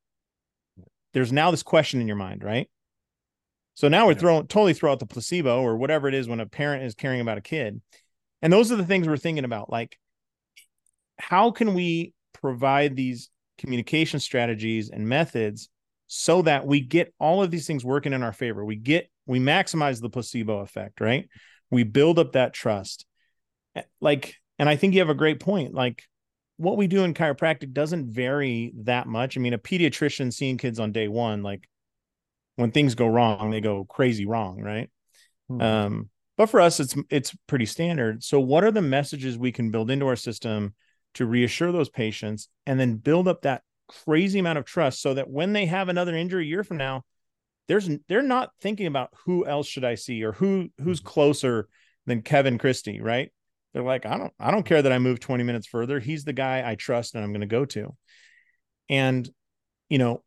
[1.12, 2.70] There's now this question in your mind, right?
[3.74, 6.46] So now we're throwing totally throw out the placebo or whatever it is when a
[6.46, 7.82] parent is caring about a kid.
[8.42, 9.70] And those are the things we're thinking about.
[9.70, 10.00] Like,
[11.20, 15.68] how can we provide these communication strategies and methods
[16.08, 18.64] so that we get all of these things working in our favor?
[18.64, 21.28] We get we maximize the placebo effect, right?
[21.70, 23.06] We build up that trust.
[23.76, 25.74] Eh, like, and I think you have a great point.
[25.74, 26.04] Like,
[26.58, 29.38] what we do in chiropractic doesn't vary that much.
[29.38, 31.68] I mean, a pediatrician seeing kids on day one, like
[32.56, 34.90] when things go wrong, they go crazy wrong, right?
[35.48, 35.62] Hmm.
[35.62, 38.24] Um, but for us, it's it's pretty standard.
[38.24, 40.76] So, what are the messages we can build into our system
[41.16, 45.30] to reassure those patients, and then build up that crazy amount of trust, so that
[45.30, 47.04] when they have another injury a year from now,
[47.68, 51.08] there's they're not thinking about who else should I see or who who's mm-hmm.
[51.08, 51.68] closer
[52.06, 53.32] than Kevin Christie, right?
[53.74, 56.00] They're like, I don't I don't care that I move 20 minutes further.
[56.00, 57.96] He's the guy I trust and I'm going to go to.
[58.90, 59.30] And
[59.90, 60.24] you know,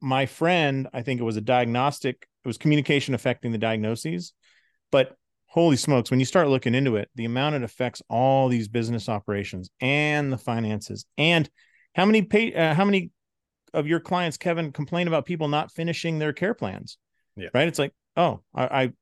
[0.00, 4.32] my friend, I think it was a diagnostic, it was communication affecting the diagnoses,
[4.90, 5.16] but
[5.46, 9.08] holy smokes, when you start looking into it, the amount it affects all these business
[9.08, 11.48] operations and the finances and
[11.94, 13.10] how many pay, uh, how many
[13.76, 16.96] of your clients, Kevin, complain about people not finishing their care plans.
[17.36, 17.48] Yeah.
[17.52, 17.68] Right.
[17.68, 18.92] It's like, oh, I, I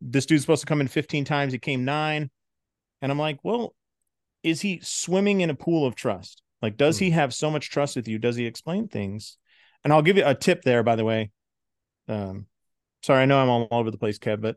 [0.00, 1.52] this dude's supposed to come in 15 times.
[1.52, 2.30] He came nine.
[3.02, 3.74] And I'm like, well,
[4.42, 6.42] is he swimming in a pool of trust?
[6.62, 7.00] Like, does mm.
[7.00, 8.18] he have so much trust with you?
[8.18, 9.36] Does he explain things?
[9.82, 11.30] And I'll give you a tip there, by the way.
[12.08, 12.46] Um,
[13.02, 14.56] sorry, I know I'm all over the place, Kev, but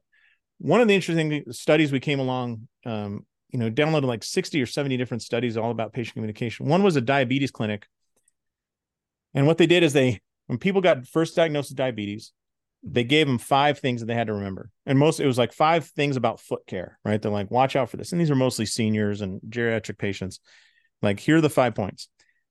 [0.59, 4.65] one of the interesting studies we came along, um, you know, downloaded like 60 or
[4.65, 6.67] 70 different studies all about patient communication.
[6.67, 7.87] One was a diabetes clinic
[9.33, 12.31] and what they did is they, when people got first diagnosed with diabetes,
[12.83, 14.69] they gave them five things that they had to remember.
[14.85, 17.21] And most, it was like five things about foot care, right?
[17.21, 18.11] They're like, watch out for this.
[18.11, 20.39] And these are mostly seniors and geriatric patients.
[21.01, 22.09] Like, here are the five points.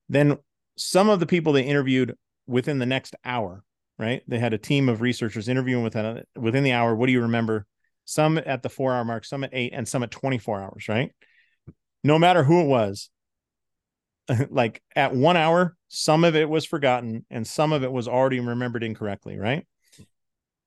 [0.09, 0.39] Then
[0.77, 2.17] some of the people they interviewed
[2.47, 3.63] within the next hour,
[3.99, 4.23] right?
[4.27, 6.95] They had a team of researchers interviewing within within the hour.
[6.95, 7.67] What do you remember?
[8.05, 11.13] Some at the four hour mark, some at eight, and some at 24 hours, right?
[12.03, 13.11] No matter who it was,
[14.51, 18.41] like at one hour, some of it was forgotten and some of it was already
[18.41, 19.67] remembered incorrectly, right?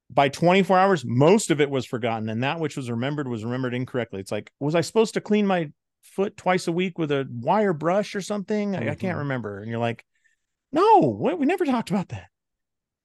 [0.10, 3.74] By 24 hours, most of it was forgotten, and that which was remembered was remembered
[3.74, 4.20] incorrectly.
[4.20, 5.72] It's like, was I supposed to clean my
[6.04, 8.74] foot twice a week with a wire brush or something?
[8.74, 8.84] Mm-hmm.
[8.84, 9.20] I, I, can't mm-hmm.
[9.20, 9.60] remember.
[9.60, 10.06] And you're like,
[10.72, 11.40] no, what?
[11.40, 12.28] we never talked about that.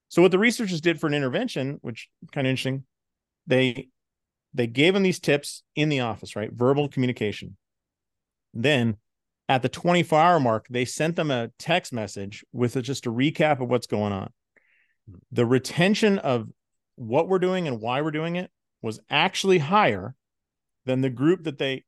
[0.08, 2.84] So what the researchers did for an intervention, which kind of interesting,
[3.46, 3.88] they
[4.52, 6.52] they gave them these tips in the office, right?
[6.52, 7.56] Verbal communication.
[8.52, 8.96] Then
[9.50, 13.10] at the 24 hour mark, they sent them a text message with a, just a
[13.10, 14.32] recap of what's going on.
[15.32, 16.46] The retention of
[16.94, 18.48] what we're doing and why we're doing it
[18.80, 20.14] was actually higher
[20.86, 21.84] than the group that they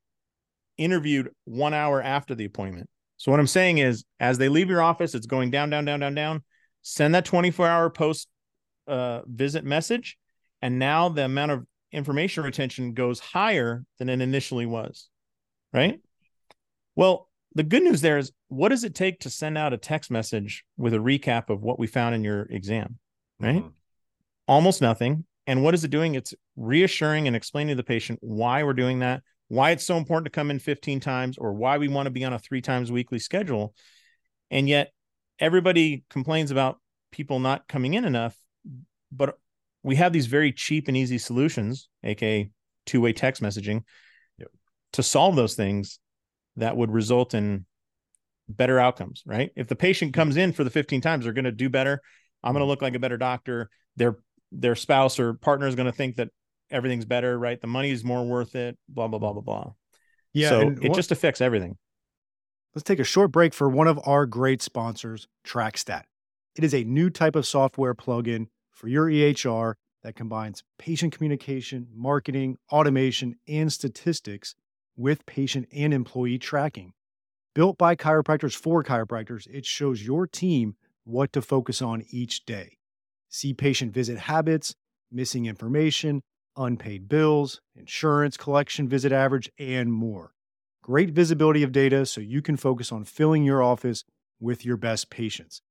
[0.77, 2.89] interviewed one hour after the appointment.
[3.15, 6.01] So, what I'm saying is, as they leave your office, it's going down, down, down,
[6.01, 6.43] down, down.
[6.81, 8.27] Send that 24 hour post
[8.87, 10.17] uh, visit message.
[10.61, 15.07] And now the amount of information retention goes higher than it initially was.
[15.71, 16.01] Right.
[16.97, 20.09] Well, the good news there is what does it take to send out a text
[20.11, 22.97] message with a recap of what we found in your exam
[23.39, 23.55] right?
[23.55, 23.67] Mm-hmm.
[24.47, 25.25] almost nothing.
[25.45, 26.15] And what is it doing?
[26.15, 30.25] It's reassuring and explaining to the patient why we're doing that why it's so important
[30.25, 32.91] to come in 15 times or why we want to be on a three times
[32.91, 33.75] weekly schedule.
[34.49, 34.91] And yet
[35.37, 36.79] everybody complains about
[37.11, 38.35] people not coming in enough
[39.11, 39.37] but
[39.83, 42.49] we have these very cheap and easy solutions aka
[42.85, 43.83] two-way text messaging
[44.37, 44.49] yep.
[44.91, 45.99] to solve those things
[46.57, 47.65] that would result in
[48.47, 49.51] better outcomes, right?
[49.55, 52.01] If the patient comes in for the 15 times, they're going to do better.
[52.43, 53.69] I'm going to look like a better doctor.
[53.95, 54.17] Their
[54.51, 56.29] their spouse or partner is going to think that
[56.69, 57.59] everything's better, right?
[57.59, 59.71] The money is more worth it, blah blah blah blah blah.
[60.33, 61.77] Yeah, so it what, just affects everything.
[62.75, 66.03] Let's take a short break for one of our great sponsors, TrackStat.
[66.55, 71.87] It is a new type of software plugin for your EHR that combines patient communication,
[71.95, 74.55] marketing, automation, and statistics
[74.95, 76.93] with patient and employee tracking.
[77.55, 82.77] Built by chiropractors for chiropractors, it shows your team what to focus on each day.
[83.29, 84.75] See patient visit habits,
[85.11, 86.21] missing information,
[86.57, 90.33] unpaid bills, insurance collection visit average, and more.
[90.81, 94.03] Great visibility of data so you can focus on filling your office
[94.39, 95.61] with your best patients.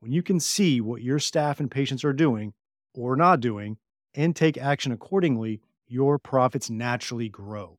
[0.00, 2.52] When you can see what your staff and patients are doing
[2.94, 3.78] or not doing
[4.14, 7.78] and take action accordingly, your profits naturally grow.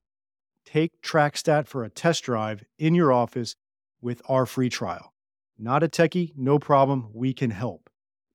[0.66, 3.56] Take TrackStat for a test drive in your office
[4.02, 5.14] with our free trial.
[5.58, 7.90] Not a techie, no problem, we can help.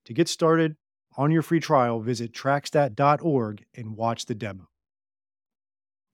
[0.05, 0.75] To get started
[1.17, 4.69] on your free trial, visit trackstat.org and watch the demo.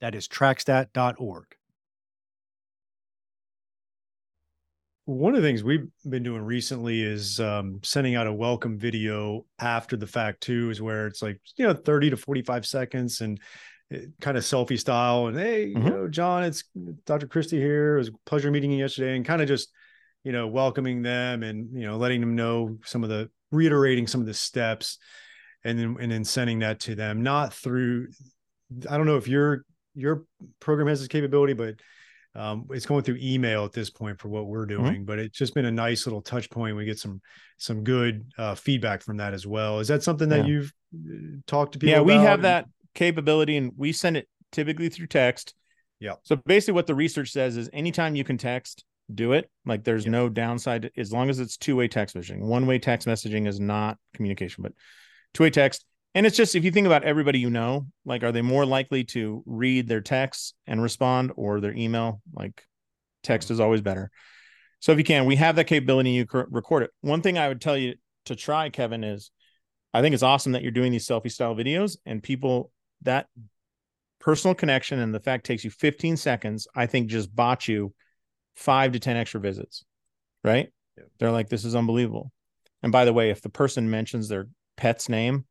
[0.01, 1.45] That is trackstat.org.
[5.05, 9.45] One of the things we've been doing recently is um, sending out a welcome video
[9.59, 13.19] after the fact too, is where it's like you know thirty to forty five seconds,
[13.19, 13.37] and
[14.21, 15.85] kind of selfie style and hey mm-hmm.
[15.85, 16.63] you know john it's
[17.05, 19.69] dr christie here it was a pleasure meeting you yesterday and kind of just
[20.23, 24.21] you know welcoming them and you know letting them know some of the reiterating some
[24.21, 24.97] of the steps
[25.63, 28.07] and then and then sending that to them not through
[28.89, 29.63] i don't know if your
[29.95, 30.23] your
[30.59, 31.75] program has this capability but
[32.35, 34.81] um, it's going through email at this point for what we're mm-hmm.
[34.81, 35.03] doing mm-hmm.
[35.03, 37.21] but it's just been a nice little touch point we get some
[37.57, 40.45] some good uh, feedback from that as well is that something that yeah.
[40.45, 44.89] you've uh, talked to people yeah we have that capability and we send it typically
[44.89, 45.53] through text.
[45.99, 46.15] Yeah.
[46.23, 49.49] So basically what the research says is anytime you can text, do it.
[49.65, 52.39] Like there's no downside as long as it's two-way text messaging.
[52.39, 54.73] One-way text messaging is not communication, but
[55.33, 55.85] two-way text.
[56.15, 59.03] And it's just if you think about everybody you know, like are they more likely
[59.05, 62.21] to read their texts and respond or their email?
[62.33, 62.63] Like
[63.23, 64.11] text is always better.
[64.79, 66.11] So if you can, we have that capability.
[66.11, 66.91] You record it.
[67.01, 69.31] One thing I would tell you to try, Kevin, is
[69.93, 72.72] I think it's awesome that you're doing these selfie style videos and people
[73.03, 73.27] that
[74.19, 77.93] personal connection and the fact takes you 15 seconds, I think just bought you
[78.55, 79.83] five to 10 extra visits,
[80.43, 80.69] right?
[80.97, 81.03] Yeah.
[81.19, 82.31] They're like, this is unbelievable.
[82.81, 85.45] And by the way, if the person mentions their pet's name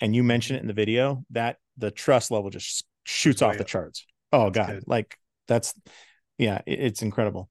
[0.00, 3.54] and you mention it in the video, that the trust level just shoots oh, off
[3.54, 3.58] yeah.
[3.58, 4.06] the charts.
[4.32, 4.82] Oh God.
[4.86, 5.16] Like
[5.48, 5.74] that's,
[6.38, 7.50] yeah, it, it's incredible.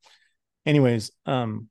[0.65, 1.69] Anyways, um,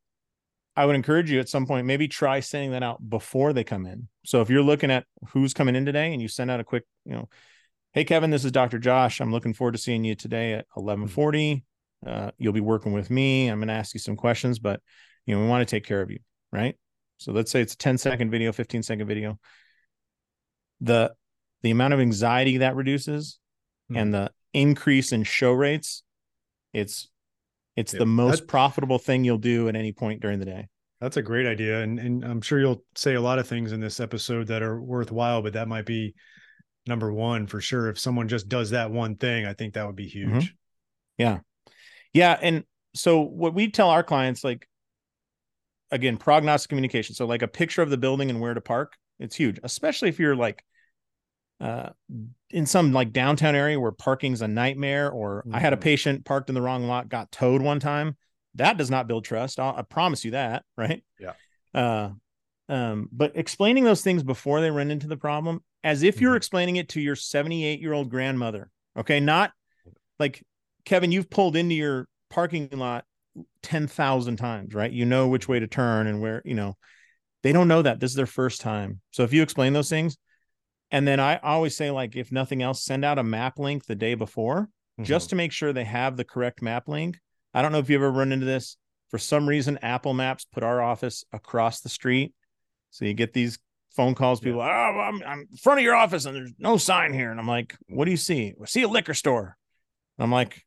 [0.77, 3.87] I would encourage you at some point, maybe try sending that out before they come
[3.87, 4.09] in.
[4.25, 6.85] So if you're looking at who's coming in today and you send out a quick,
[7.05, 7.29] you know,
[7.93, 8.79] hey Kevin, this is Dr.
[8.79, 9.21] Josh.
[9.21, 11.65] I'm looking forward to seeing you today at 1140.
[12.05, 13.49] Uh, you'll be working with me.
[13.49, 14.81] I'm going to ask you some questions, but
[15.27, 16.19] you know, we want to take care of you,
[16.53, 16.77] right?
[17.19, 19.39] So let's say it's a 10 second video, 15 second video.
[20.81, 21.15] The
[21.63, 23.39] the amount of anxiety that reduces
[23.91, 23.99] mm-hmm.
[23.99, 26.03] and the increase in show rates,
[26.75, 27.09] it's
[27.77, 30.69] it's the most profitable thing you'll do at any point during the day.
[31.01, 31.83] That's a great idea.
[31.83, 34.81] And, and I'm sure you'll say a lot of things in this episode that are
[34.81, 36.15] worthwhile, but that might be
[36.87, 37.89] number one for sure.
[37.89, 40.31] If someone just does that one thing, I think that would be huge.
[40.31, 40.47] Mm-hmm.
[41.19, 41.39] Yeah.
[42.13, 42.39] Yeah.
[42.41, 42.65] And
[42.95, 44.69] so what we tell our clients, like,
[45.91, 47.15] again, prognostic communication.
[47.15, 50.19] So, like a picture of the building and where to park, it's huge, especially if
[50.19, 50.65] you're like
[51.61, 51.91] uh,
[52.51, 55.55] in some like downtown area where parking's a nightmare, or mm-hmm.
[55.55, 55.83] I had a mm-hmm.
[55.83, 58.17] patient parked in the wrong lot, got towed one time.
[58.57, 59.59] That does not build trust.
[59.59, 60.65] I'll, I promise you that.
[60.77, 61.03] Right.
[61.19, 61.33] Yeah.
[61.73, 62.11] Uh,
[62.69, 66.39] um, but explaining those things before they run into the problem, as if you're mm-hmm.
[66.39, 68.71] explaining it to your 78 year old grandmother.
[68.97, 69.21] Okay.
[69.21, 69.53] Not
[70.19, 70.43] like
[70.85, 73.05] Kevin, you've pulled into your parking lot
[73.63, 74.91] 10,000 times, right?
[74.91, 76.77] You know which way to turn and where, you know,
[77.43, 78.01] they don't know that.
[78.01, 79.01] This is their first time.
[79.11, 80.17] So if you explain those things,
[80.95, 83.97] and then I always say, like, if nothing else, send out a map link the
[83.97, 85.03] day before mm-hmm.
[85.03, 87.19] just to make sure they have the correct map link.
[87.53, 88.77] I don't know if you ever run into this.
[89.11, 92.33] For some reason, Apple Maps put our office across the street.
[92.93, 93.59] So you get these
[93.97, 94.93] phone calls, people, yeah.
[94.95, 97.33] oh, I'm, I'm in front of your office and there's no sign here.
[97.33, 98.55] And I'm like, what do you see?
[98.63, 99.57] I see a liquor store.
[100.17, 100.63] I'm like,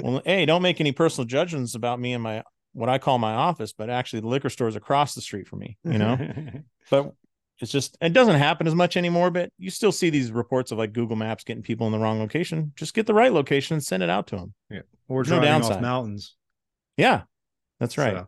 [0.00, 2.44] well, hey, don't make any personal judgments about me and my
[2.74, 5.58] what I call my office, but actually the liquor store is across the street from
[5.58, 6.16] me, you know.
[6.90, 7.12] but
[7.60, 10.78] it's just it doesn't happen as much anymore, but you still see these reports of
[10.78, 12.72] like Google Maps getting people in the wrong location.
[12.76, 14.54] Just get the right location and send it out to them.
[14.70, 14.80] Yeah.
[15.08, 16.34] Or driving no off mountains.
[16.96, 17.22] Yeah.
[17.78, 18.14] That's right.
[18.14, 18.26] So,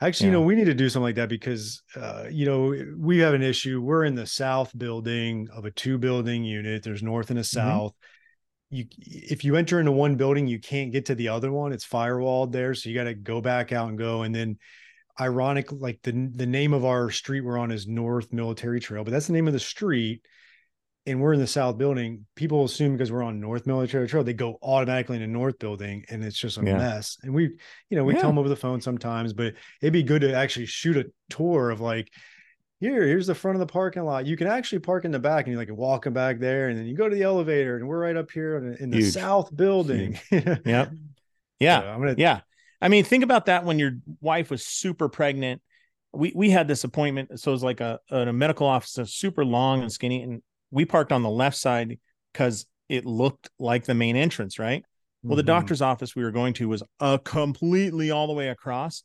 [0.00, 0.34] actually, yeah.
[0.34, 3.34] you know, we need to do something like that because uh, you know, we have
[3.34, 3.80] an issue.
[3.80, 6.82] We're in the south building of a two building unit.
[6.82, 7.58] There's north and a mm-hmm.
[7.58, 7.92] south.
[7.92, 8.14] Mm-hmm
[8.70, 11.86] you if you enter into one building you can't get to the other one it's
[11.86, 14.58] firewalled there so you got to go back out and go and then
[15.20, 19.10] ironic like the the name of our street we're on is north military trail but
[19.10, 20.22] that's the name of the street
[21.06, 24.32] and we're in the south building people assume because we're on north military trail they
[24.32, 26.76] go automatically into north building and it's just a yeah.
[26.76, 27.44] mess and we
[27.90, 28.20] you know we yeah.
[28.20, 31.70] tell them over the phone sometimes but it'd be good to actually shoot a tour
[31.70, 32.10] of like
[32.80, 34.26] here, here's the front of the parking lot.
[34.26, 36.68] You can actually park in the back and you're like walking back there.
[36.68, 38.98] And then you go to the elevator and we're right up here in, in the
[38.98, 39.14] Huge.
[39.14, 40.18] south building.
[40.30, 40.86] yeah.
[41.58, 41.80] Yeah.
[41.80, 42.40] So I'm gonna, yeah.
[42.80, 45.62] I mean, think about that when your wife was super pregnant.
[46.12, 47.38] We we had this appointment.
[47.40, 50.22] So it was like a, a medical office, super long and skinny.
[50.22, 51.98] And we parked on the left side
[52.32, 54.84] because it looked like the main entrance, right?
[55.22, 55.48] Well, the mm-hmm.
[55.48, 59.02] doctor's office we were going to was a completely all the way across.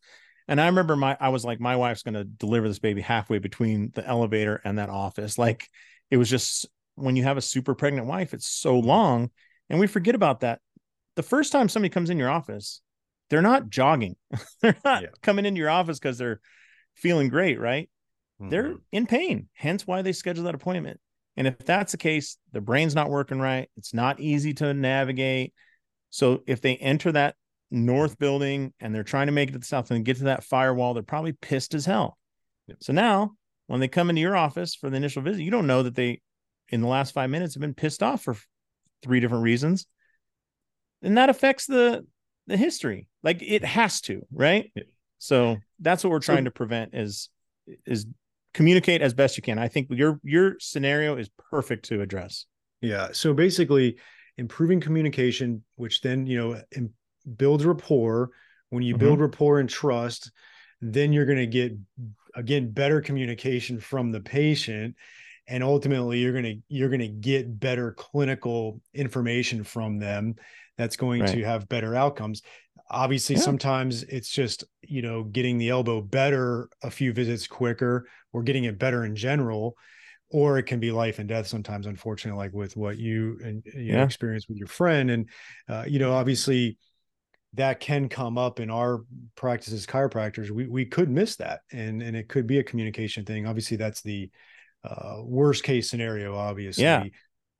[0.47, 3.91] And I remember my I was like, my wife's gonna deliver this baby halfway between
[3.95, 5.37] the elevator and that office.
[5.37, 5.67] Like
[6.11, 9.31] it was just when you have a super pregnant wife, it's so long.
[9.69, 10.59] And we forget about that.
[11.15, 12.81] The first time somebody comes in your office,
[13.33, 14.15] they're not jogging.
[14.61, 15.09] they're not yeah.
[15.23, 16.39] coming into your office because they're
[16.93, 17.89] feeling great, right?
[18.39, 18.49] Mm-hmm.
[18.49, 19.49] They're in pain.
[19.53, 20.99] Hence why they schedule that appointment.
[21.35, 23.71] And if that's the case, the brain's not working right.
[23.75, 25.51] It's not easy to navigate.
[26.11, 27.33] So if they enter that
[27.71, 30.43] north building and they're trying to make it to the south and get to that
[30.43, 32.19] firewall, they're probably pissed as hell.
[32.67, 32.77] Yep.
[32.81, 33.31] So now
[33.65, 36.21] when they come into your office for the initial visit, you don't know that they
[36.69, 38.37] in the last five minutes have been pissed off for
[39.01, 39.87] three different reasons.
[41.01, 42.05] And that affects the
[42.47, 43.07] the history.
[43.23, 44.71] Like it has to, right?
[45.17, 47.29] So that's what we're trying to prevent is
[47.85, 48.05] is
[48.53, 49.57] communicate as best you can.
[49.57, 52.45] I think your your scenario is perfect to address.
[52.81, 53.09] Yeah.
[53.13, 53.97] So basically
[54.37, 56.89] improving communication, which then, you know,
[57.37, 58.31] builds rapport.
[58.69, 59.05] When you mm-hmm.
[59.05, 60.31] build rapport and trust,
[60.81, 61.73] then you're going to get
[62.35, 64.95] again better communication from the patient
[65.47, 70.35] and ultimately you're going to you're going to get better clinical information from them
[70.77, 71.33] that's going right.
[71.33, 72.41] to have better outcomes
[72.89, 73.41] obviously yeah.
[73.41, 78.65] sometimes it's just you know getting the elbow better a few visits quicker or getting
[78.65, 79.75] it better in general
[80.29, 83.93] or it can be life and death sometimes unfortunately like with what you and you
[83.93, 84.03] yeah.
[84.03, 85.29] experience with your friend and
[85.69, 86.77] uh, you know obviously
[87.55, 89.01] that can come up in our
[89.35, 90.49] practice as chiropractors.
[90.49, 93.45] We we could miss that, and and it could be a communication thing.
[93.45, 94.29] Obviously, that's the
[94.83, 96.35] uh, worst case scenario.
[96.35, 97.03] Obviously, yeah.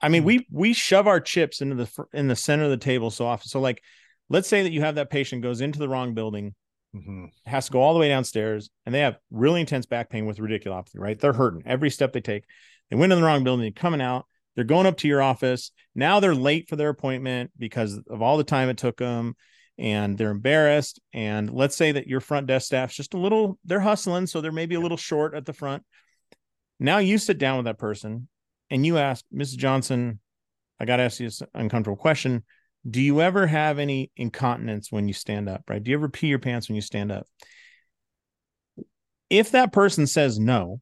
[0.04, 0.26] I mean, mm.
[0.26, 3.48] we we shove our chips into the in the center of the table so often.
[3.48, 3.82] So, like,
[4.28, 6.54] let's say that you have that patient goes into the wrong building,
[6.94, 7.26] mm-hmm.
[7.46, 10.36] has to go all the way downstairs, and they have really intense back pain with
[10.36, 10.98] radiculopathy.
[10.98, 12.44] Right, they're hurting every step they take.
[12.90, 14.26] They went in the wrong building, they're coming out.
[14.54, 15.72] They're going up to your office.
[15.94, 19.34] Now they're late for their appointment because of all the time it took them
[19.78, 21.00] and they're embarrassed.
[21.12, 24.28] And let's say that your front desk staff's just a little, they're hustling.
[24.28, 25.82] So they're maybe a little short at the front.
[26.78, 28.28] Now you sit down with that person
[28.74, 29.56] and you ask, Mrs.
[29.56, 30.18] Johnson,
[30.80, 32.42] I got to ask you this uncomfortable question.
[32.90, 35.62] Do you ever have any incontinence when you stand up?
[35.70, 35.80] Right?
[35.80, 37.24] Do you ever pee your pants when you stand up?
[39.30, 40.80] If that person says no,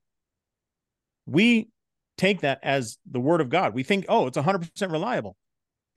[1.26, 1.68] we
[2.16, 3.74] take that as the word of God.
[3.74, 5.36] We think, oh, it's 100% reliable.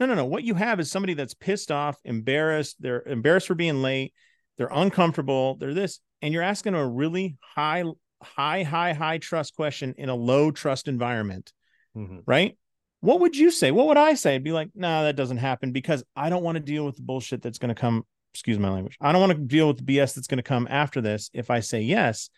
[0.02, 0.26] No, no, no.
[0.26, 2.76] What you have is somebody that's pissed off, embarrassed.
[2.82, 4.14] They're embarrassed for being late.
[4.58, 7.86] they're uncomfortable, they're this, and you're asking a really high,
[8.22, 11.54] high, high, high trust question in a low trust environment,
[11.96, 12.20] mm-hmm.
[12.26, 12.58] right?
[13.02, 13.72] What would you say?
[13.72, 14.36] What would I say?
[14.36, 17.04] I'd be like, no, that doesn't happen because I don't want to deal with the
[17.04, 18.04] bullshit that's going to come.
[18.34, 18.98] Excuse my language.
[19.00, 21.50] I don't want to deal with the BS that's going to come after this if
[21.50, 22.30] I say yes.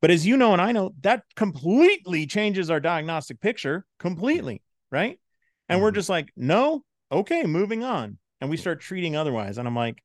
[0.00, 5.18] But as you know, and I know, that completely changes our diagnostic picture completely, right?
[5.68, 5.84] And mm-hmm.
[5.84, 8.18] we're just like, no, okay, moving on.
[8.40, 9.58] And we start treating otherwise.
[9.58, 10.02] And I'm like,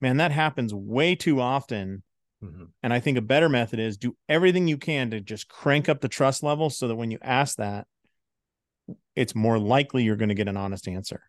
[0.00, 2.02] man, that happens way too often.
[2.44, 2.64] Mm-hmm.
[2.82, 6.00] And I think a better method is do everything you can to just crank up
[6.00, 7.86] the trust level so that when you ask that,
[9.20, 11.22] it's more likely you're going to get an honest answer.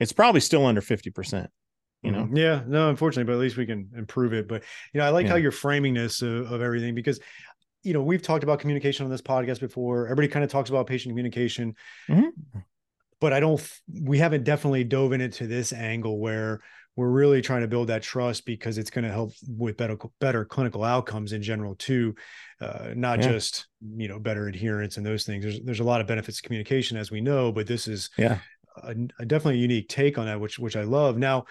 [0.00, 1.46] It's probably still under 50%.
[2.02, 2.24] You know?
[2.24, 2.36] Mm-hmm.
[2.36, 4.46] Yeah, no, unfortunately, but at least we can improve it.
[4.48, 5.32] But you know, I like yeah.
[5.32, 7.20] how you're framing this of, of everything because
[7.82, 10.06] you know, we've talked about communication on this podcast before.
[10.06, 11.74] Everybody kind of talks about patient communication.
[12.08, 12.58] Mm-hmm.
[13.20, 13.62] But I don't
[14.02, 16.60] we haven't definitely dove into this angle where
[16.96, 20.44] we're really trying to build that trust because it's going to help with better better
[20.44, 22.14] clinical outcomes in general too
[22.60, 23.32] uh, not yeah.
[23.32, 23.66] just
[23.96, 26.96] you know better adherence and those things there's there's a lot of benefits to communication
[26.96, 28.38] as we know but this is yeah
[28.82, 31.44] a, a definitely unique take on that which which i love now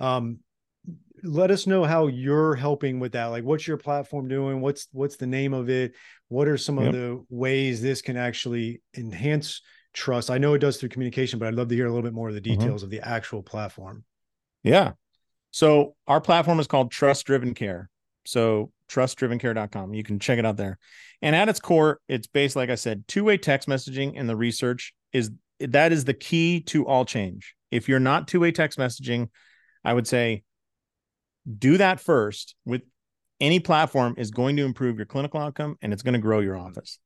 [0.00, 0.38] um,
[1.24, 5.16] let us know how you're helping with that like what's your platform doing what's what's
[5.16, 5.92] the name of it
[6.28, 6.88] what are some yep.
[6.88, 9.60] of the ways this can actually enhance
[9.92, 12.12] trust i know it does through communication but i'd love to hear a little bit
[12.12, 12.60] more of the mm-hmm.
[12.60, 12.86] details mm-hmm.
[12.86, 14.04] of the actual platform
[14.62, 14.92] yeah.
[15.50, 17.90] So our platform is called Trust Driven Care.
[18.26, 19.94] So trustdrivencare.com.
[19.94, 20.78] You can check it out there.
[21.22, 24.92] And at its core, it's based, like I said, two-way text messaging and the research
[25.12, 25.30] is
[25.60, 27.54] that is the key to all change.
[27.70, 29.28] If you're not two-way text messaging,
[29.84, 30.42] I would say
[31.58, 32.82] do that first with
[33.40, 36.56] any platform is going to improve your clinical outcome and it's going to grow your
[36.56, 36.98] office.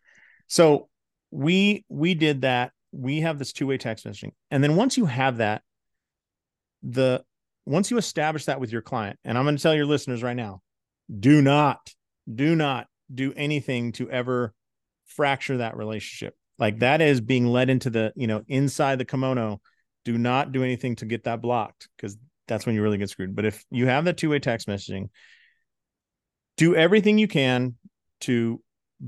[0.47, 0.89] So
[1.31, 2.73] we we did that.
[2.93, 4.33] We have this two-way text messaging.
[4.51, 5.63] And then once you have that,
[6.83, 7.25] the
[7.67, 10.37] once you establish that with your client, and I'm going to tell your listeners right
[10.37, 10.61] now,
[11.19, 11.79] do not,
[12.33, 14.53] do not do anything to ever
[15.07, 16.35] fracture that relationship.
[16.59, 19.61] Like that is being led into the, you know, inside the kimono.
[20.05, 22.17] Do not do anything to get that blocked because
[22.49, 23.37] that's when you really get screwed.
[23.37, 25.11] But if you have that two way text messaging,
[26.57, 27.77] do everything you can
[28.23, 28.61] to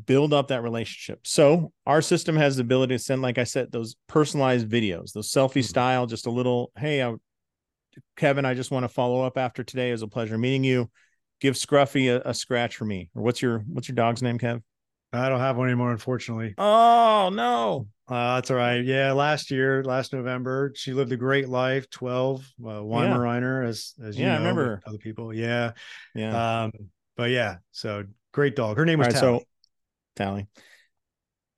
[0.07, 1.21] build up that relationship.
[1.25, 5.31] So our system has the ability to send, like I said, those personalized videos, those
[5.31, 5.63] selfie mm-hmm.
[5.63, 7.15] style, just a little, hey, I
[8.17, 9.89] Kevin, I just want to follow up after today.
[9.89, 10.91] It was a pleasure meeting you.
[11.41, 13.11] Give Scruffy a, a scratch for me.
[13.15, 14.63] Or what's your what's your dog's name, Kev?
[15.13, 16.55] I don't have one anymore, unfortunately.
[16.59, 17.89] Oh no.
[18.07, 18.85] Uh, that's all right.
[18.85, 21.89] Yeah, last year, last November, she lived a great life.
[21.91, 23.69] Twelve, uh, Weimaraner, yeah.
[23.69, 25.33] as as you yeah, know, I remember other people.
[25.33, 25.73] Yeah,
[26.15, 26.65] yeah.
[26.65, 26.73] Um,
[27.17, 28.77] but yeah, so great dog.
[28.77, 29.39] Her name was right, Tally.
[29.39, 29.45] So,
[30.17, 30.47] Tally.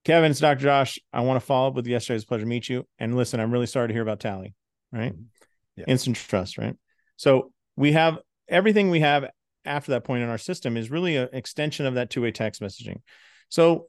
[0.04, 0.62] Kevin, it's Dr.
[0.62, 1.00] Josh.
[1.12, 2.14] I want to follow up with you yesterday.
[2.14, 2.86] It was a pleasure to meet you.
[3.00, 4.54] And listen, I'm really sorry to hear about Tally.
[4.92, 5.12] Right.
[5.12, 5.35] Mm-hmm
[5.76, 5.84] yeah.
[5.86, 6.76] instant trust, right?
[7.16, 8.18] So we have
[8.48, 9.26] everything we have
[9.64, 13.00] after that point in our system is really an extension of that two-way text messaging.
[13.48, 13.88] So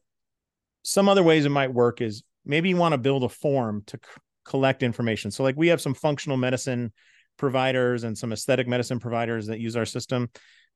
[0.83, 3.97] some other ways it might work is maybe you want to build a form to
[3.97, 5.31] c- collect information.
[5.31, 6.91] So like we have some functional medicine
[7.37, 10.29] providers and some aesthetic medicine providers that use our system.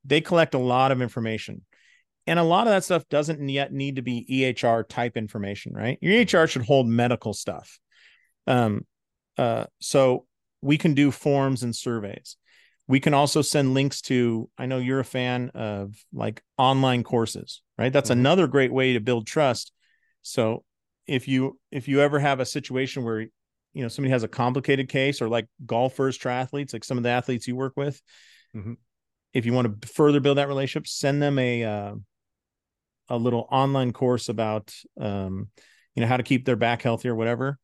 [0.06, 1.66] They collect a lot of information.
[2.28, 5.98] And a lot of that stuff doesn't yet need to be EHR type information, right?
[6.02, 7.80] Your EHR should hold medical stuff.
[8.46, 8.86] Um,
[9.38, 10.26] uh, so
[10.62, 12.38] we can do forms and surveys.
[12.88, 17.62] We can also send links to, I know you're a fan of like online courses,
[17.78, 17.92] right?
[17.92, 18.20] That's mm-hmm.
[18.20, 19.72] another great way to build trust.
[20.22, 20.64] So
[21.08, 24.88] if you if you ever have a situation where you know somebody has a complicated
[24.90, 28.02] case or like golfers, triathletes, like some of the athletes you work with,
[28.56, 28.74] mm-hmm.
[29.34, 31.96] if you want to further build that relationship, send them a uh,
[33.10, 35.50] a little online course about um,
[35.96, 37.58] you know how to keep their back healthy or whatever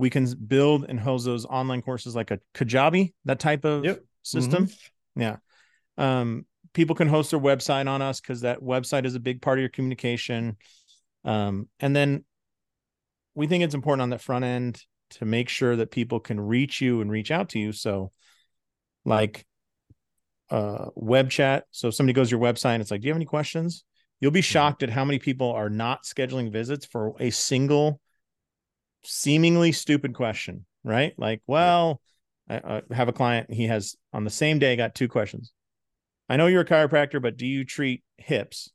[0.00, 4.02] we can build and host those online courses like a Kajabi, that type of yep.
[4.22, 4.66] system.
[4.66, 5.20] Mm-hmm.
[5.20, 5.36] Yeah.
[5.98, 9.58] Um, people can host their website on us because that website is a big part
[9.58, 10.56] of your communication.
[11.26, 12.24] Um, and then
[13.34, 16.80] we think it's important on that front end to make sure that people can reach
[16.80, 17.72] you and reach out to you.
[17.72, 18.10] So,
[19.04, 19.44] like
[20.48, 21.64] uh, web chat.
[21.72, 23.84] So, if somebody goes to your website and it's like, Do you have any questions?
[24.18, 24.44] You'll be mm-hmm.
[24.44, 28.00] shocked at how many people are not scheduling visits for a single
[29.04, 31.14] seemingly stupid question, right?
[31.16, 32.00] Like, well,
[32.48, 35.52] I, I have a client, he has on the same day got two questions.
[36.28, 38.70] I know you're a chiropractor, but do you treat hips?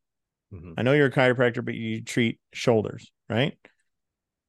[0.53, 0.73] Mm-hmm.
[0.78, 3.57] I know you're a chiropractor, but you treat shoulders, right?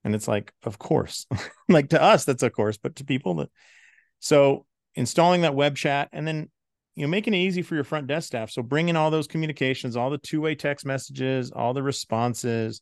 [0.05, 1.27] And it's like, of course.
[1.69, 3.51] like to us, that's of course, but to people that
[4.21, 6.51] so installing that web chat and then
[6.95, 8.51] you know making it easy for your front desk staff.
[8.51, 12.81] So bringing all those communications, all the two-way text messages, all the responses,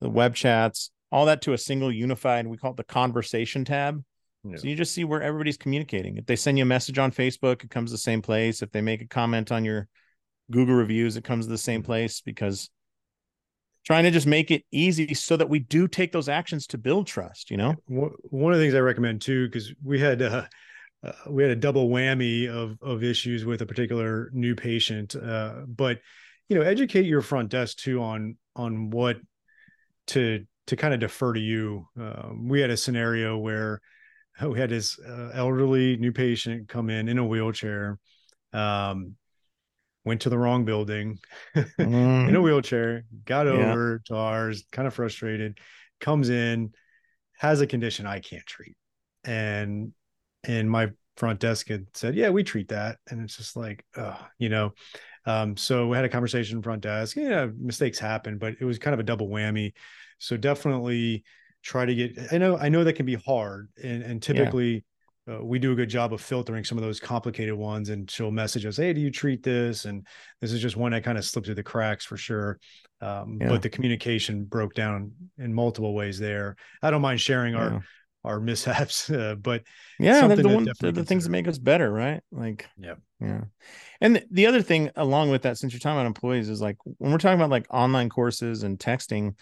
[0.00, 4.02] the web chats, all that to a single unified, we call it the conversation tab.
[4.44, 4.56] Yeah.
[4.56, 6.16] So you just see where everybody's communicating.
[6.16, 8.62] If they send you a message on Facebook, it comes to the same place.
[8.62, 9.88] If they make a comment on your
[10.50, 12.70] Google reviews, it comes to the same place because
[13.84, 17.06] trying to just make it easy so that we do take those actions to build
[17.06, 17.74] trust, you know?
[17.86, 20.46] One of the things I recommend too, because we had, uh,
[21.04, 25.16] uh, we had a double whammy of of issues with a particular new patient.
[25.16, 26.00] Uh, but
[26.48, 29.18] you know, educate your front desk too on on what
[30.08, 31.86] to to kind of defer to you.
[32.00, 33.82] Um, we had a scenario where
[34.42, 37.98] we had this uh, elderly new patient come in in a wheelchair,
[38.54, 39.16] um,
[40.06, 41.18] went to the wrong building
[41.54, 41.68] mm.
[41.78, 42.42] in a mm.
[42.42, 43.52] wheelchair, got yeah.
[43.52, 45.58] over to ours, kind of frustrated,
[46.00, 46.72] comes in,
[47.36, 48.76] has a condition I can't treat.
[49.24, 49.92] And
[50.42, 54.16] and my front desk had said, "Yeah, we treat that," and it's just like, uh,
[54.38, 54.72] you know.
[55.24, 57.16] Um, so we had a conversation front desk.
[57.16, 59.72] Yeah, mistakes happen, but it was kind of a double whammy.
[60.18, 61.24] So definitely
[61.62, 62.18] try to get.
[62.32, 64.84] I know, I know that can be hard, and and typically.
[65.30, 68.32] Uh, we do a good job of filtering some of those complicated ones and she'll
[68.32, 70.04] message us hey do you treat this and
[70.40, 72.58] this is just one that kind of slipped through the cracks for sure
[73.00, 73.48] um, yeah.
[73.48, 77.60] but the communication broke down in multiple ways there i don't mind sharing yeah.
[77.60, 77.84] our
[78.24, 79.62] our mishaps uh, but
[79.98, 82.20] yeah the, one, the, the things that make us better right?
[82.30, 83.42] Like yeah yeah.
[84.00, 87.12] And the other thing along with that since you're talking about employees is like when
[87.12, 89.34] we're talking about like online courses and texting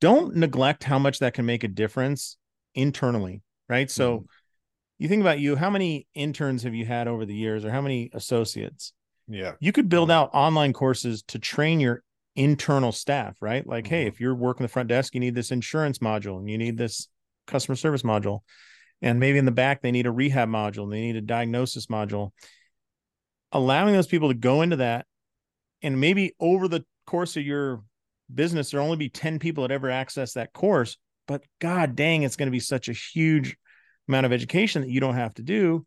[0.00, 2.36] don't neglect how much that can make a difference
[2.74, 3.90] internally right?
[3.90, 4.24] So mm-hmm.
[4.98, 7.80] you think about you how many interns have you had over the years or how
[7.80, 8.92] many associates?
[9.28, 9.52] Yeah.
[9.60, 12.02] You could build out online courses to train your
[12.36, 13.66] internal staff right?
[13.66, 13.94] Like mm-hmm.
[13.94, 16.76] hey if you're working the front desk you need this insurance module and you need
[16.76, 17.08] this
[17.50, 18.40] customer service module.
[19.02, 22.30] And maybe in the back, they need a rehab module, they need a diagnosis module.
[23.52, 25.06] Allowing those people to go into that,
[25.82, 27.82] and maybe over the course of your
[28.32, 30.98] business, there'll only be 10 people that ever access that course.
[31.26, 33.56] But God dang, it's going to be such a huge
[34.08, 35.86] amount of education that you don't have to do.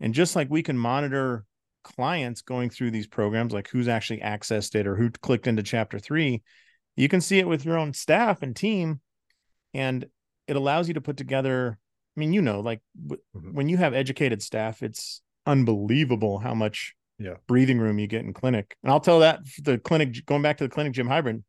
[0.00, 1.44] And just like we can monitor
[1.84, 5.98] clients going through these programs, like who's actually accessed it or who clicked into chapter
[5.98, 6.42] three,
[6.96, 9.00] you can see it with your own staff and team.
[9.74, 10.06] And
[10.48, 11.78] it allows you to put together
[12.16, 13.54] i mean you know like w- mm-hmm.
[13.54, 17.34] when you have educated staff it's unbelievable how much yeah.
[17.46, 20.64] breathing room you get in clinic and i'll tell that the clinic going back to
[20.64, 21.42] the clinic gym hybrid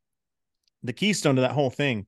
[0.82, 2.06] the keystone to that whole thing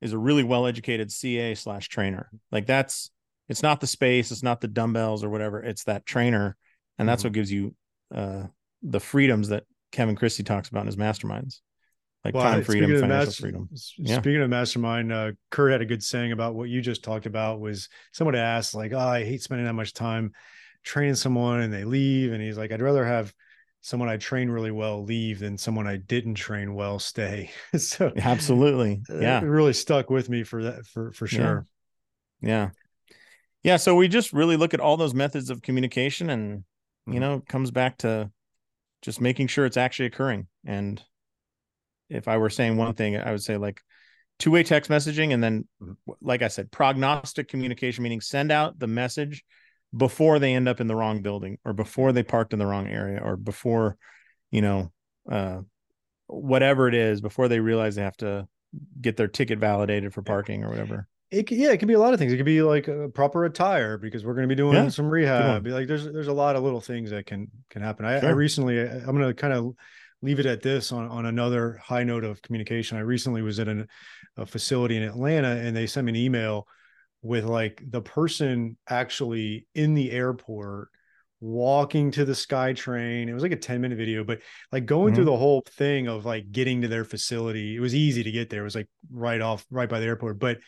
[0.00, 3.10] is a really well educated ca slash trainer like that's
[3.48, 6.56] it's not the space it's not the dumbbells or whatever it's that trainer
[6.98, 7.28] and that's mm-hmm.
[7.28, 7.74] what gives you
[8.14, 8.44] uh
[8.82, 11.60] the freedoms that kevin christie talks about in his masterminds
[12.24, 13.68] like well, time freedom, financial master, freedom.
[13.98, 14.18] Yeah.
[14.18, 17.60] Speaking of mastermind, uh, Kurt had a good saying about what you just talked about.
[17.60, 20.32] Was someone asked like, "Oh, I hate spending that much time
[20.84, 23.32] training someone and they leave," and he's like, "I'd rather have
[23.80, 29.02] someone I train really well leave than someone I didn't train well stay." so absolutely,
[29.10, 31.66] yeah, it really stuck with me for that for for sure.
[32.40, 32.48] Yeah.
[32.48, 33.14] yeah,
[33.64, 33.76] yeah.
[33.78, 37.14] So we just really look at all those methods of communication, and mm-hmm.
[37.14, 38.30] you know, it comes back to
[39.00, 41.02] just making sure it's actually occurring and
[42.12, 43.80] if I were saying one thing, I would say like
[44.38, 45.32] two way text messaging.
[45.32, 45.66] And then,
[46.20, 49.44] like I said, prognostic communication, meaning send out the message
[49.96, 52.88] before they end up in the wrong building or before they parked in the wrong
[52.88, 53.96] area or before,
[54.50, 54.92] you know,
[55.30, 55.60] uh,
[56.26, 58.48] whatever it is, before they realize they have to
[59.00, 61.06] get their ticket validated for parking or whatever.
[61.30, 62.32] It, yeah, it can be a lot of things.
[62.32, 65.08] It could be like a proper attire because we're going to be doing yeah, some
[65.08, 65.66] rehab.
[65.66, 68.04] Like there's there's a lot of little things that can can happen.
[68.04, 68.28] I, sure.
[68.28, 69.74] I recently I'm going to kind of
[70.22, 72.96] leave it at this on, on another high note of communication.
[72.96, 73.88] I recently was at an,
[74.36, 76.66] a facility in Atlanta and they sent me an email
[77.22, 80.88] with like the person actually in the airport
[81.40, 83.28] walking to the SkyTrain.
[83.28, 85.16] It was like a 10 minute video, but like going mm-hmm.
[85.16, 87.76] through the whole thing of like getting to their facility.
[87.76, 88.60] It was easy to get there.
[88.60, 90.38] It was like right off, right by the airport.
[90.38, 90.58] But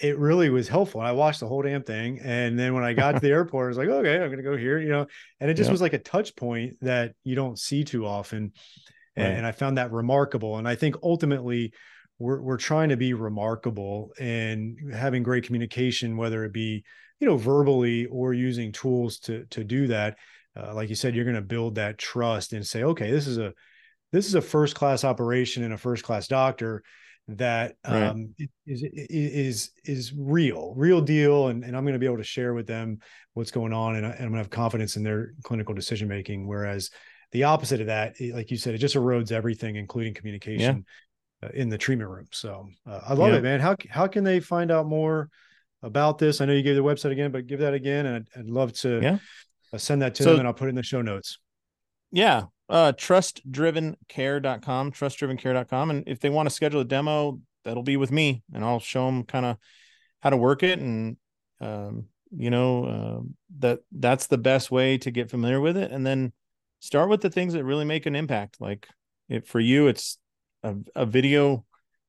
[0.00, 1.00] it really was helpful.
[1.00, 2.20] I watched the whole damn thing.
[2.22, 4.42] And then when I got to the airport, I was like, okay, I'm going to
[4.42, 5.06] go here, you know,
[5.40, 5.72] and it just yeah.
[5.72, 8.52] was like a touch point that you don't see too often.
[9.16, 9.24] Right.
[9.24, 10.58] And, and I found that remarkable.
[10.58, 11.72] And I think ultimately
[12.18, 16.84] we're, we're trying to be remarkable and having great communication, whether it be,
[17.18, 20.16] you know, verbally or using tools to, to do that.
[20.56, 23.38] Uh, like you said, you're going to build that trust and say, okay, this is
[23.38, 23.52] a,
[24.12, 26.82] this is a first class operation and a first class doctor
[27.28, 28.04] that right.
[28.04, 28.34] um,
[28.66, 32.54] is is is real, real deal, and, and I'm going to be able to share
[32.54, 33.00] with them
[33.34, 36.46] what's going on, and, I, am going to have confidence in their clinical decision making.
[36.46, 36.90] Whereas
[37.32, 40.86] the opposite of that, like you said, it just erodes everything, including communication
[41.42, 41.48] yeah.
[41.48, 42.28] uh, in the treatment room.
[42.32, 43.38] So uh, I love yeah.
[43.38, 43.60] it, man.
[43.60, 45.28] How how can they find out more
[45.82, 46.40] about this?
[46.40, 48.72] I know you gave the website again, but give that again, and I'd, I'd love
[48.78, 49.18] to yeah.
[49.70, 51.38] Uh, send that to so, them, and I'll put it in the show notes.
[52.10, 58.12] Yeah, uh trustdrivencare.com trustdrivencare.com and if they want to schedule a demo that'll be with
[58.12, 59.56] me and i'll show them kind of
[60.20, 61.16] how to work it and
[61.60, 63.20] um, you know uh,
[63.58, 66.32] that that's the best way to get familiar with it and then
[66.80, 68.60] start with the things that really make an impact.
[68.60, 68.88] Like
[69.28, 70.18] it, for you, it's
[70.62, 71.64] a, a video.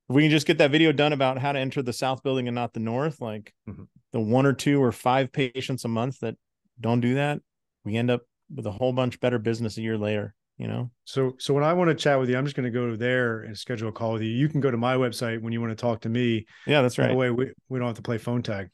[0.10, 2.48] If we can just get that video done about how to enter the south building
[2.48, 3.84] and not the north, like mm-hmm.
[4.12, 6.36] the one or two or five patients a month that
[6.80, 7.42] don't do that,
[7.84, 8.22] we end up
[8.54, 10.92] with a whole bunch better business a year later you know?
[11.06, 13.42] So so when i want to chat with you i'm just going to go there
[13.42, 14.30] and schedule a call with you.
[14.30, 16.46] You can go to my website when you want to talk to me.
[16.68, 17.08] Yeah that's right.
[17.08, 18.70] that way we, we don't have to play phone tag.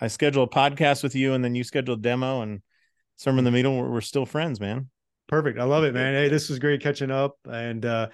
[0.00, 2.60] I schedule a podcast with you and then you schedule a demo and
[3.16, 3.76] somewhere in the middle.
[3.76, 4.88] We're, we're still friends man.
[5.26, 5.58] Perfect.
[5.58, 6.14] I love it man.
[6.14, 8.08] Hey this was great catching up and uh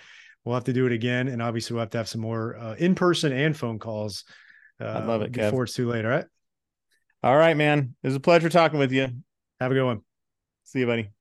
[0.45, 2.75] we'll have to do it again and obviously we'll have to have some more uh,
[2.77, 4.25] in-person and phone calls
[4.81, 5.66] uh, i love it before Kev.
[5.66, 6.05] it's too late.
[6.05, 6.25] All right?
[7.23, 7.97] All right man.
[8.03, 9.09] It was a pleasure talking with you.
[9.61, 10.01] Have a good one.
[10.64, 11.18] See you buddy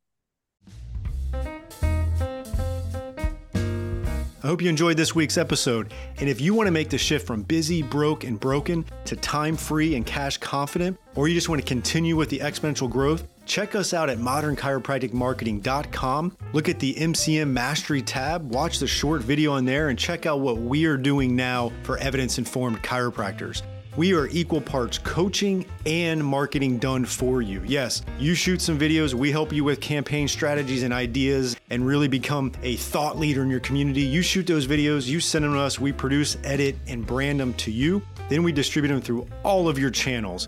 [4.48, 5.93] I hope you enjoyed this week's episode.
[6.22, 9.58] And if you want to make the shift from busy, broke, and broken to time
[9.58, 13.76] free and cash confident, or you just want to continue with the exponential growth, check
[13.76, 16.38] us out at modernchiropracticmarketing.com.
[16.54, 20.39] Look at the MCM Mastery tab, watch the short video on there, and check out
[20.39, 23.64] what we are doing now for evidence informed chiropractors.
[23.98, 27.64] We are equal parts coaching and marketing done for you.
[27.66, 32.08] Yes, you shoot some videos, we help you with campaign strategies and ideas and really
[32.08, 34.02] become a thought leader in your community.
[34.02, 37.56] You shoot those videos, you send them to us, we produce, edit, and brand them
[37.56, 38.04] to you.
[38.30, 40.48] Then we distribute them through all of your channels.